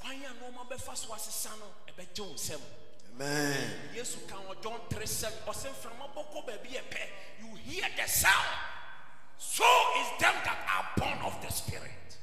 kwan 0.00 0.20
ya 0.22 0.30
no 0.40 0.50
ma 0.50 0.64
befa 0.64 0.96
so 0.96 1.14
asesa 1.14 1.50
no 1.60 1.66
ebegye 1.86 2.26
wo 2.26 2.34
nsam. 2.34 2.85
Amen. 3.16 3.70
yesu 3.94 4.18
kan 4.28 4.38
wɔ 4.44 4.60
john 4.62 4.80
3 4.90 5.06
7 5.06 5.32
ɔsɛ 5.48 5.72
baabi 6.46 6.68
yɛ 6.68 6.82
pɛ 6.90 7.02
you 7.40 7.54
hear 7.56 7.88
the 7.96 8.06
sound. 8.08 8.48
So 9.38 9.64
is 10.00 10.20
them 10.20 10.34
that 10.44 10.58
are 10.68 10.86
born 10.96 11.18
of 11.24 11.40
the 11.40 11.50
spirit. 11.52 12.16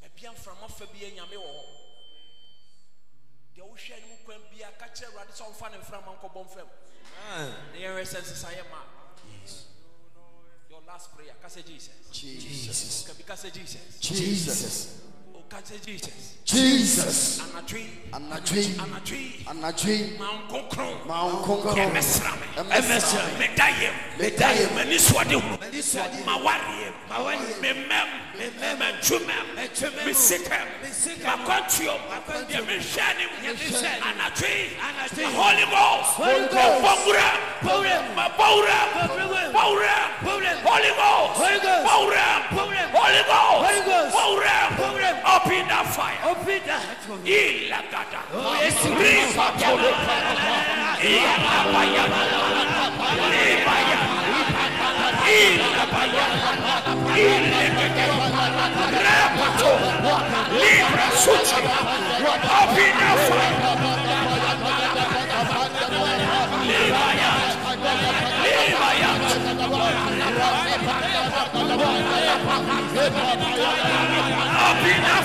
Baabi 0.00 0.24
a 0.24 0.32
mframa 0.32 0.68
fa 0.70 0.86
bi 0.86 0.98
yɛ 1.04 1.14
nyame 1.14 1.36
wɔ 1.36 1.50
hɔ. 1.52 1.64
Deɛ 3.56 3.62
wohwɛ 3.62 4.00
no 4.00 4.06
mu 4.08 4.16
kwan 4.24 4.40
bia 4.50 4.72
ka 4.78 4.86
kyerɛ 4.86 5.12
awurade 5.12 5.32
sɛ 5.32 5.44
ɔmfa 5.52 5.70
ne 5.70 5.78
mframa 5.78 6.16
nkɔbɔ 6.16 6.40
mfam. 6.48 6.68
Na 7.72 7.78
yɛhwɛ 7.78 8.04
sɛ 8.04 8.20
nsesayɛ 8.20 8.70
ma. 8.70 8.80
Your 10.70 10.80
last 10.86 11.14
prayer. 11.14 11.34
Ka 11.40 11.48
sɛ 11.48 11.64
jesus. 11.64 12.10
Jesus. 12.10 13.08
ka 13.26 13.34
sɛ 13.34 13.52
jesus. 13.52 14.00
Jesus. 14.00 15.00
o 15.02 15.13
ka 15.48 15.56
sɛ 15.62 15.76
jesus 15.84 16.34
Jesus. 16.44 17.40
anadwe 17.40 17.82
Anadwe. 18.12 18.62
anadwe 18.78 19.20
Anadwe. 19.46 20.18
ma 20.18 20.26
Ma 21.06 21.30
nkonkron. 21.30 21.74
ɛmɛsra 21.74 22.32
me 22.40 22.46
Ɛmɛsra 22.70 23.22
me. 23.26 23.38
meda 23.38 23.66
yam 23.80 23.94
Meda 24.18 24.48
yam. 24.54 24.70
m'ani 24.76 24.98
soɔde 24.98 25.32
hu 25.40 25.56
M'ani 25.58 25.80
soɔde 25.82 26.16
hu. 26.16 26.24
ma 26.24 26.38
wareɛm 26.38 26.94
wareɛm. 27.08 27.60
memɛm 27.60 28.08
Memɛm. 28.34 28.76
matwumɛm 28.78 29.46
Matwumɛm. 29.56 30.04
mesikɛm 30.06 30.66
Mesikɛm. 30.82 31.24
makwantuom 31.24 32.00
Makwantuom. 32.10 32.48
deɛ 32.50 32.60
mehwɛ 32.66 33.06
ne 33.16 33.24
mu 33.24 33.36
Yɛmehwɛ 33.44 33.82
ne 33.82 33.88
mu. 34.00 34.04
anadwe 34.04 34.54
Anadwe. 34.84 35.24
holy 35.34 35.64
ghost 35.72 36.10
Holy 36.14 36.46
Ghost. 36.48 36.78
bɔwura 36.84 37.28
Bɔwura. 37.64 37.96
bɔwura 38.36 38.78
Bɔwura. 38.94 39.38
bɔwura 39.54 39.96
Bɔwura. 40.24 40.52
holy 40.64 40.90
ghost 40.92 41.34
Holy 41.40 41.58
Ghost. 41.64 41.84
bɔwura 41.88 42.26
Bɔwura. 42.54 42.84
holy 42.94 43.22
ghost 43.24 43.60
Holy 43.64 43.80
Ghost. 43.84 44.12
bɔwura 44.16 44.56
Bɔwura. 44.76 45.10
Open 45.44 45.66
that 45.68 45.86
fire 45.94 46.18
Open 46.24 46.60
that 46.66 46.82
ilagada 47.24 48.20
Oh, 48.32 48.54
yes. 48.60 48.76
ripatolo 48.84 49.90
ilabaya 51.04 52.04
libaya 53.32 54.00
ilabaya 55.28 56.26
ilegede 57.16 58.04
repato 59.04 59.72
libra 60.60 61.08
fire 61.22 61.60
libaya 66.64 67.30
libaya 68.34 68.72
fire. 68.74 69.10
Ipanagadawa. 69.24 70.13
Open 74.76 75.04
up! 75.04 75.24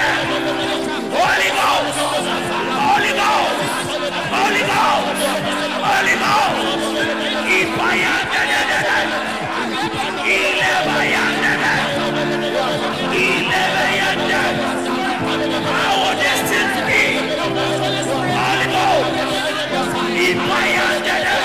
Ghost. 4.91 5.23
Holy 5.87 6.15
Ghost. 6.19 6.81
Mayandele. 20.47 21.41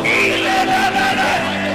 Y 0.04 0.30
le 0.42 0.64
ganará. 0.66 1.67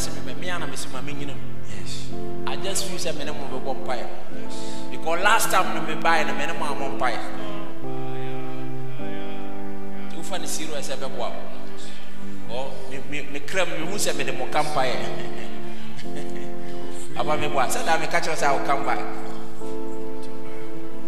sɛ 0.00 0.10
mema 0.16 0.32
mea 0.40 0.58
na 0.58 0.66
mesɛ 0.66 0.88
ma 0.92 1.00
menyina 1.02 1.34
mu 1.34 1.50
i 2.46 2.56
just 2.56 2.84
feel 2.86 2.98
sɛ 2.98 3.16
mene 3.18 3.30
mo 3.32 3.44
bɛbɔ 3.52 3.72
mpaeɛ. 3.84 4.06
Because 4.90 5.22
last 5.22 5.50
time 5.50 5.74
no 5.74 5.80
mebaeɛ 5.82 6.26
no 6.26 6.34
mene 6.34 6.52
mo 6.58 6.64
amɔ 6.66 6.98
mpaeɛ. 6.98 7.18
Nti 10.08 10.16
wofa 10.16 10.38
no 10.40 10.46
serious 10.46 10.88
sɛ 10.88 10.96
bɛboa 10.96 11.30
wo. 12.48 12.70
Mekra 13.10 13.66
mu 13.68 13.86
mehu 13.86 13.96
sɛ 13.98 14.16
mede 14.16 14.32
moka 14.36 14.62
mpaeɛ. 14.62 14.96
Aba 17.18 17.36
meboa 17.36 17.68
sɛ 17.68 17.84
daa 17.84 17.98
meka 17.98 18.20
kyerɛ 18.20 18.36
sɛ 18.36 18.46
a 18.48 18.52
woka 18.58 18.76
mpae 18.76 19.04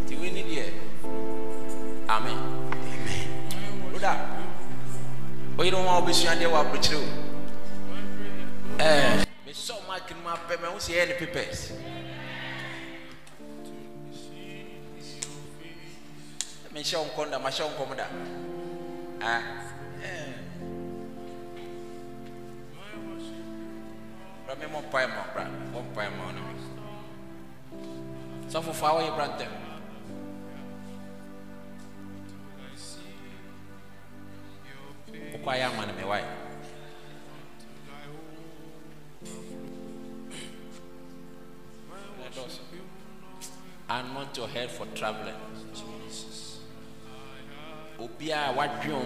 nti 0.04 0.14
wini 0.20 0.42
deɛ 0.44 0.64
amen. 2.08 2.38
Woda. 3.92 4.12
Woyere 5.56 5.74
ho 5.76 5.88
a 5.88 6.00
wobɛsua 6.02 6.36
deɛ 6.38 6.46
wɔ 6.46 6.60
aborɔkyerɛ 6.60 6.96
o 7.00 7.31
ɛɛ 8.78 9.24
mesɔ 9.46 9.72
ɔmo 9.80 9.92
adwene 9.96 10.22
mu 10.22 10.28
apɛ 10.30 10.54
mɛ 10.60 10.66
ɔmo 10.70 10.78
sɛ 10.80 10.92
ɛyɛ 10.92 11.08
ne 11.08 11.14
papers 11.20 11.72
mehyɛ 16.72 16.96
wo 16.98 17.04
nkɔm 17.06 17.30
da 17.30 17.38
mahyɛ 17.38 17.62
wo 17.64 17.70
nkɔm 17.74 17.96
da 17.96 18.06
bra 24.46 24.54
me 24.56 24.66
mɔmpae 24.66 25.06
ma 25.08 25.22
bra 25.32 25.44
mɔmpae 25.72 26.10
ma 26.16 26.32
no. 26.32 26.42
Sɔfo 28.52 28.72
fa 28.74 28.88
woyɛ 28.94 29.14
bra 29.16 29.26
ntɛm 29.28 29.52
wokɔ 35.32 35.48
ayɛ 35.52 35.64
ama 35.72 35.86
no 35.86 35.92
mewae 35.92 36.41
anoint 44.00 44.36
your 44.36 44.48
head 44.48 44.70
for 44.70 44.86
traveling. 44.94 45.34
Obiara 48.00 48.52
wo 48.56 48.62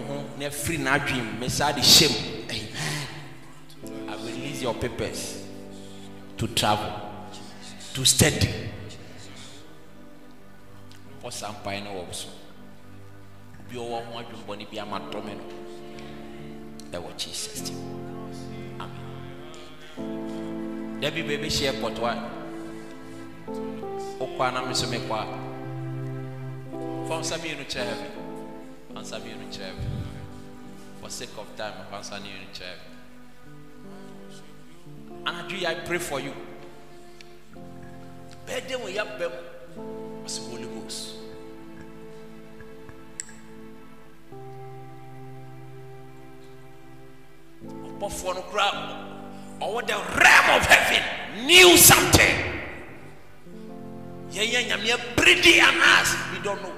ho 0.07 0.23
na 0.39 0.45
afiri 0.47 0.77
n'adwen 0.77 1.23
mu 1.25 1.39
mesaa 1.39 1.73
de 1.75 1.81
hyɛ 1.81 2.07
mu. 2.09 2.17
Amen. 2.49 2.69
I 4.09 4.15
will 4.15 4.25
release 4.25 4.61
your 4.61 4.73
papers 4.73 5.43
to 6.37 6.47
travel 6.47 6.91
to 7.93 8.05
study. 8.05 8.49
Bɔ 11.21 11.31
saa 11.31 11.51
mpae 11.51 11.83
no 11.83 11.91
wɔ 11.91 12.13
so. 12.13 12.27
Obi 13.59 13.75
ɔwɔ 13.77 14.05
ho 14.05 14.19
adwenbɔne 14.19 14.65
bi 14.71 14.79
ama 14.79 14.99
dɔme 15.11 15.33
no 15.35 15.43
ɛwɔ 16.99 17.17
jesus 17.17 17.61
tim 17.61 17.77
amen. 18.79 19.01
Da 21.01 21.09
bi 21.11 21.21
baabi 21.21 21.47
hyɛ 21.49 21.65
airport 21.73 21.99
wa 21.99 22.13
wokɔa 24.19 24.53
na 24.53 24.65
me 24.65 24.73
so 24.73 24.87
mekɔa 24.87 25.25
fa 27.07 27.15
nsa 27.19 27.37
mmienu 27.37 27.65
kyerɛ 27.71 27.93
me 28.01 28.07
fa 28.93 28.99
nsa 29.01 29.19
mmienu 29.19 29.45
kyerɛ 29.53 29.73
me 29.77 29.85
for 31.01 31.09
sake 31.09 31.37
of 31.37 31.47
time 31.55 31.73
fa 31.89 31.97
nsa 31.99 32.19
mmienu 32.19 32.47
kyerɛ 32.53 32.77
me 32.81 32.97
anadwo 35.27 35.65
i 35.67 35.75
pray 35.85 35.99
for 35.99 36.19
you? 36.21 36.33
Bɛɛde 38.47 38.75
wo 38.81 38.87
yɛbɛm 38.87 39.33
ɔsɛ 40.25 40.39
holy 40.49 40.67
ghost. 40.73 41.15
Ɔbɔfoɔ 47.87 48.35
no 48.35 48.41
koraa 48.49 48.73
ɔwɔ 49.59 49.87
the 49.87 49.97
realm 50.19 50.47
of 50.55 50.65
heaven. 50.65 51.03
Knew 51.45 51.75
something. 51.75 52.46
We 56.33 56.39
don't 56.43 56.61
know. 56.61 56.73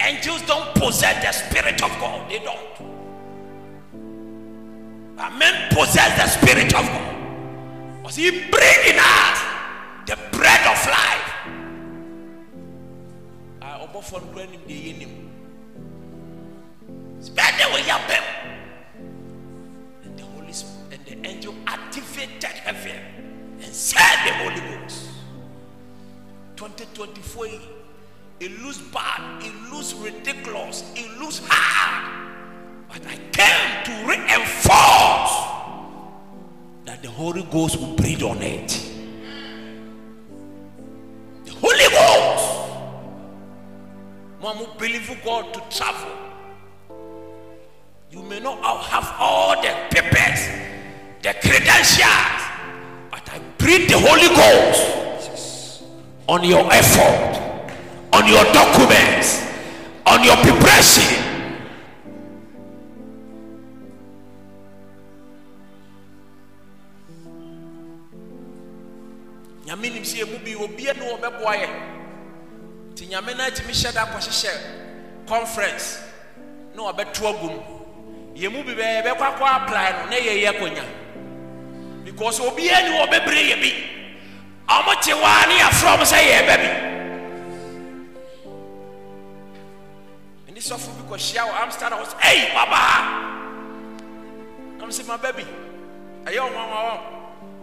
Angels 0.00 0.42
don't 0.42 0.74
possess 0.74 1.22
the 1.24 1.32
Spirit 1.32 1.82
of 1.82 1.90
God. 2.00 2.28
They 2.30 2.38
don't. 2.38 2.58
But 5.16 5.30
men 5.36 5.68
possess 5.70 6.16
the 6.16 6.26
Spirit 6.26 6.74
of 6.74 6.86
God. 6.86 8.02
Because 8.02 8.16
He 8.16 8.30
brings 8.30 8.86
in 8.86 8.96
us 8.98 9.40
the 10.06 10.16
bread 10.32 10.66
of 10.66 10.86
life. 10.86 11.34
I 13.62 13.80
obo 13.80 14.00
for 14.00 14.20
him 14.20 14.60
the 14.66 14.74
yenim. 14.74 15.28
Spend 17.20 17.58
your 17.60 17.78
them. 18.08 18.24
And 20.04 20.18
the 20.18 20.24
Holy 20.24 20.52
Spirit 20.52 20.92
and 20.92 21.04
the 21.04 21.28
angel 21.28 21.54
activated 21.66 22.44
heaven 22.44 23.58
and 23.60 23.74
said 23.74 24.16
the 24.24 24.32
Holy 24.34 24.60
Ghost. 24.60 25.17
2024 26.58 27.46
it 28.40 28.60
looks 28.62 28.78
bad, 28.78 29.42
it 29.44 29.52
looks 29.72 29.94
ridiculous, 29.94 30.82
it 30.96 31.08
looks 31.20 31.40
hard. 31.44 32.34
But 32.88 33.06
I 33.06 33.16
came 33.30 33.84
to 33.84 33.92
reinforce 34.08 35.34
that 36.84 37.00
the 37.00 37.10
Holy 37.10 37.44
Ghost 37.52 37.78
will 37.78 37.94
breathe 37.94 38.24
on 38.24 38.42
it. 38.42 38.68
The 41.44 41.52
Holy 41.52 41.88
Ghost. 41.90 42.70
Mom 44.40 44.66
believe 44.78 45.16
God 45.24 45.54
to 45.54 45.76
travel. 45.76 46.10
You 48.10 48.22
may 48.22 48.40
not 48.40 48.58
have 48.84 49.14
all 49.20 49.62
the 49.62 49.74
papers, 49.90 50.48
the 51.22 51.34
credentials, 51.40 52.42
but 53.12 53.28
I 53.30 53.40
breathe 53.58 53.88
the 53.88 53.98
Holy 53.98 54.34
Ghost 54.34 54.97
on 56.28 56.44
your 56.44 56.70
effort 56.72 57.38
on 58.12 58.26
your 58.26 58.44
documents, 58.52 59.46
on 60.06 60.24
your 60.24 60.36
preparation. 60.36 61.24
nyame 69.68 69.90
nim 69.92 70.02
sɛ 70.02 70.24
ɛmu 70.24 70.38
bi 70.44 70.54
obia 70.54 70.94
ne 70.96 71.04
wɔbɛboa 71.12 71.52
yɛ. 71.60 71.68
Nti 72.92 73.06
nyame 73.06 73.36
no 73.36 73.44
atumi 73.44 73.72
hyɛ 73.76 73.92
da 73.92 74.06
akɔhyehyɛ 74.06 75.26
conference 75.28 75.98
na 76.74 76.82
wɔbɛto 76.90 77.28
agu 77.28 77.50
mu. 77.52 77.60
Yɛmu 78.34 78.64
bi 78.64 78.72
bɛyɛ 78.74 79.04
bɛkɔ 79.04 79.20
akɔ 79.20 79.44
apply 79.56 79.90
no 79.92 80.10
na 80.10 80.16
yɛyɛ 80.16 80.48
akɔnya. 80.54 80.84
Because 82.02 82.40
obia 82.40 82.80
ne 82.82 82.96
wɔbɛbrɛ 82.98 83.50
yɛ 83.50 83.60
bi 83.60 83.97
ɔmote 84.68 85.12
waa 85.22 85.46
ne 85.48 85.54
yɛafrɛ 85.62 85.92
m 85.98 86.02
sɛ 86.04 86.18
yɛbɛ 86.30 86.54
bi 90.46 90.52
ne 90.52 90.60
sɔfo 90.60 90.90
bi 90.96 91.02
kɔhyia 91.10 91.42
wɔ 91.48 91.54
amsterdam 91.62 91.98
sɛ 92.04 92.16
ei 92.24 92.40
babaa 92.54 93.00
nam 94.78 94.90
sɛ 94.90 95.02
maba 95.06 95.32
bi 95.32 95.44
ɛyɛ 96.26 96.40
wo 96.40 96.48
nwanwa 96.50 96.78
wɔ 96.86 96.94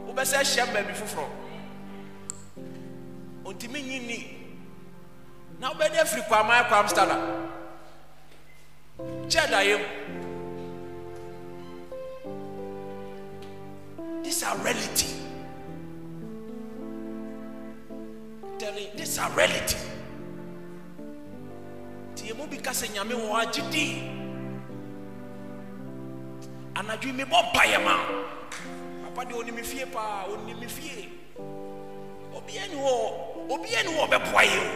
wobɛsɛ 0.07 0.35
ahyia 0.41 0.63
m 0.67 0.73
baabi 0.73 0.93
foforɔ 0.93 1.27
ɔntimi 3.45 3.79
nyi 3.83 3.99
ni. 3.99 4.19
Na 5.59 5.69
wobɛde 5.71 5.97
afiri 6.01 6.21
kwaman 6.27 6.57
akɔ 6.63 6.73
amsterdam. 6.79 7.21
Kyɛ 9.29 9.43
dayɛ 9.51 9.75
mu. 9.79 9.87
These 14.23 14.43
are 14.43 14.57
reality. 14.57 15.24
Telling 18.65 18.89
these 18.97 19.19
are 19.21 19.29
reality. 19.37 19.77
Ti 22.17 22.31
emu 22.33 22.47
bi 22.49 22.57
kasa 22.57 22.89
nyame 22.89 23.13
wɔ 23.13 23.45
agye 23.45 23.61
di. 23.69 23.85
Anadwo 26.73 27.13
mi 27.13 27.23
bɔ 27.29 27.37
mpa 27.45 27.61
yɛ 27.61 27.77
ma. 27.85 27.95
Papa 29.03 29.29
de 29.29 29.35
onim 29.37 29.61
fie 29.63 29.85
paa, 29.85 30.25
onim 30.33 30.67
fie. 30.67 31.09
Obiara 32.33 32.67
ni 32.73 32.75
hɔ, 32.81 32.93
obiara 33.53 33.85
ni 33.85 33.91
hɔ 33.93 34.03
bɛboa 34.09 34.43
yɛ 34.49 34.57
o. 34.57 34.69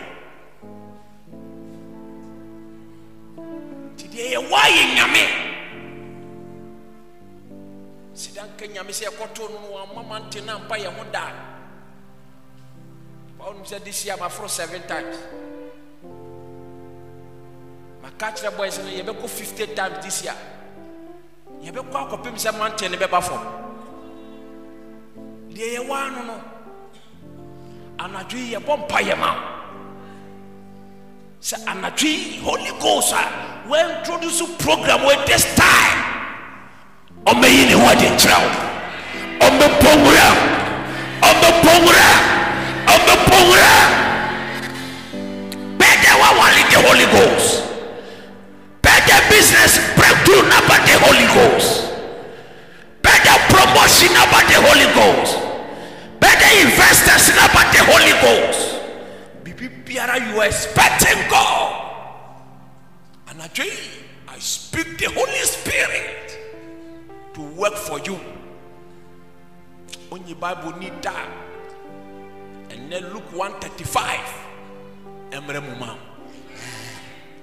Ti 3.98 4.06
deɛ 4.08 4.26
yɛ 4.34 4.40
wɔ 4.50 4.58
ayɛ 4.68 4.84
nyame. 4.96 5.26
sida 8.14 8.44
nka 8.46 8.66
nyame 8.68 8.92
sɛ 8.94 9.10
yɛkɔtoo 9.10 9.50
no 9.50 9.58
no 9.62 9.68
wamma 9.74 10.04
mante 10.08 10.42
na 10.46 10.60
mpa 10.60 10.78
yɛ 10.78 10.94
ho 10.94 11.04
daa 11.12 11.49
wonom 13.60 13.66
sɛ 13.66 13.84
this 13.84 14.06
year 14.06 14.18
maforo 14.18 14.50
seven 14.50 14.82
times. 14.88 15.16
Maka 18.02 18.32
kyerɛ 18.32 18.58
boys 18.58 18.78
no 18.80 18.86
yɛbɛkɔ 18.86 19.30
50 19.30 19.68
times 19.76 20.04
this 20.04 20.24
year. 20.24 20.36
Yɛbɛkɔ 21.64 21.94
akɔpem 21.94 22.36
sɛ 22.36 22.58
mante 22.58 22.90
ne 22.90 22.98
bɛba 22.98 23.22
fam. 23.22 23.42
Deɛ 25.50 25.78
yɛwɔ 25.78 25.96
ano 26.08 26.24
no 26.24 26.42
anadwo 28.00 28.38
yi 28.38 28.56
yɛbɔ 28.56 28.78
mpa 28.88 29.00
yɛ 29.02 29.18
ma 29.18 29.36
sɛ 31.42 31.66
anadwo 31.66 32.04
yi 32.04 32.40
holy 32.42 32.72
ghost 32.80 33.14
a 33.14 33.68
wɔintroduce 33.68 34.58
program 34.60 35.00
wɔ 35.02 35.26
this 35.26 35.44
time. 35.56 36.04
Ɔmɛyi 37.26 37.68
ne 37.68 37.74
ho 37.74 37.86
ade 37.90 38.08
nkyerɛ 38.16 38.38
wo. 38.40 38.50
Ɔmbɛpɔ 39.46 39.90
nwura 40.00 40.28
ɔmbɛpɔ 41.22 41.72
nwura 41.82 42.09
ɔmbɛpɔ 43.40 43.46
nwura 43.46 43.74
bɛɛdɛ 45.78 46.12
wawale 46.22 46.64
the 46.72 46.78
holy 46.82 47.06
ghost. 47.06 47.64
Bɛɛdɛ 48.82 49.30
business 49.30 49.80
breakthrough 49.96 50.44
naba 50.50 50.76
the 50.86 51.00
holy 51.00 51.28
ghost. 51.34 51.84
Bɛɛdɛ 53.02 53.34
promotion 53.50 54.14
naba 54.14 54.40
the 54.48 54.62
holy 54.62 54.88
ghost. 54.94 55.38
Bɛɛdɛ 56.20 56.62
investors 56.64 57.36
naba 57.36 57.72
the 57.72 57.84
holy 57.84 58.14
ghost. 58.22 58.66
You 59.90 60.40
are 60.40 60.46
expecting 60.46 61.18
god. 61.30 61.92
Anadwo 63.28 63.66
yi 63.66 63.72
i 64.28 64.40
speak 64.40 64.98
the 64.98 65.06
holy 65.06 65.44
spirit 65.44 66.38
to 67.34 67.42
work 67.42 67.76
for 67.76 68.00
you. 68.00 68.20
Onye 70.12 70.40
bible 70.40 70.78
ni 70.80 70.90
da 71.02 71.26
ɛnɛ 72.90 73.14
luke 73.14 73.32
135 73.34 74.20
ɛmmerɛ 75.32 75.62
mu 75.62 75.76
ma 75.80 75.94
wo 75.94 76.00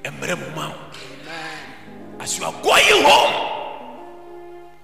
ɛmmerɛ 0.05 0.35
mu 0.39 0.51
ma 0.57 0.69
wo 0.69 0.75
as 2.21 2.39
you 2.39 2.45
are 2.45 2.55
going 2.63 3.03
home 3.05 3.35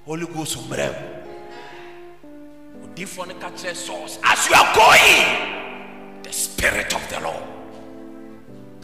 holy 0.06 0.26
ghost 0.26 0.56
mmerɛ 0.58 0.88
mu 0.92 2.86
odiifoɔ 2.86 3.26
no 3.28 3.34
ka 3.34 3.50
kyerɛ 3.50 3.74
Saul. 3.74 4.04
As 4.24 4.48
you 4.48 4.54
are 4.54 4.74
going 4.74 6.22
the 6.22 6.32
spirit 6.32 6.94
of 6.94 7.08
the 7.08 7.20
lord. 7.20 7.42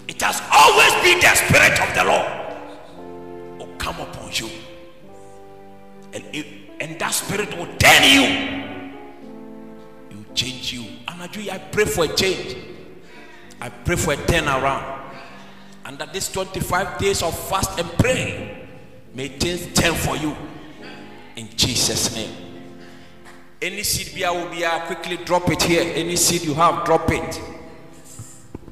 It 0.09 0.21
has 0.23 0.41
always 0.51 0.93
been 1.03 1.21
the 1.21 1.35
spirit 1.35 1.79
of 1.81 1.95
the 1.95 2.05
lord 2.05 2.27
will 3.59 3.77
come 3.79 4.01
upon 4.01 4.31
you. 4.33 4.49
And, 6.15 6.25
it, 6.35 6.47
and 6.81 6.99
that 6.99 7.13
spirit 7.13 7.57
will 7.57 7.69
turn 7.77 8.03
you. 8.03 8.57
Change 10.35 10.73
you 10.73 10.98
I 11.21 11.59
pray 11.59 11.85
for 11.85 12.05
a 12.05 12.09
change. 12.15 12.57
I 13.61 13.69
pray 13.69 13.97
for 13.97 14.13
a 14.13 14.17
turnaround. 14.17 15.01
And 15.85 15.99
that 15.99 16.13
these 16.13 16.29
25 16.29 16.99
days 16.99 17.23
of 17.23 17.39
fast 17.49 17.79
and 17.79 17.89
pray 17.99 18.69
may 19.15 19.29
things 19.29 19.73
turn 19.75 19.95
for 19.95 20.17
you. 20.17 20.37
In 21.37 21.49
Jesus' 21.57 22.15
name. 22.15 22.49
Any 23.61 23.83
seed 23.83 24.15
be 24.15 24.23
will 24.23 24.49
be 24.51 24.65
quickly 24.87 25.17
drop 25.25 25.49
it 25.51 25.63
here. 25.63 25.93
Any 25.95 26.15
seed 26.17 26.43
you 26.43 26.55
have, 26.55 26.85
drop 26.85 27.11
it. 27.11 27.41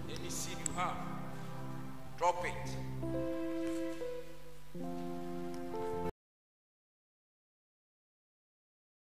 Any 0.08 0.30
seed 0.30 0.56
you 0.64 0.72
have, 0.76 0.96
drop 2.16 2.44
it. 2.44 2.55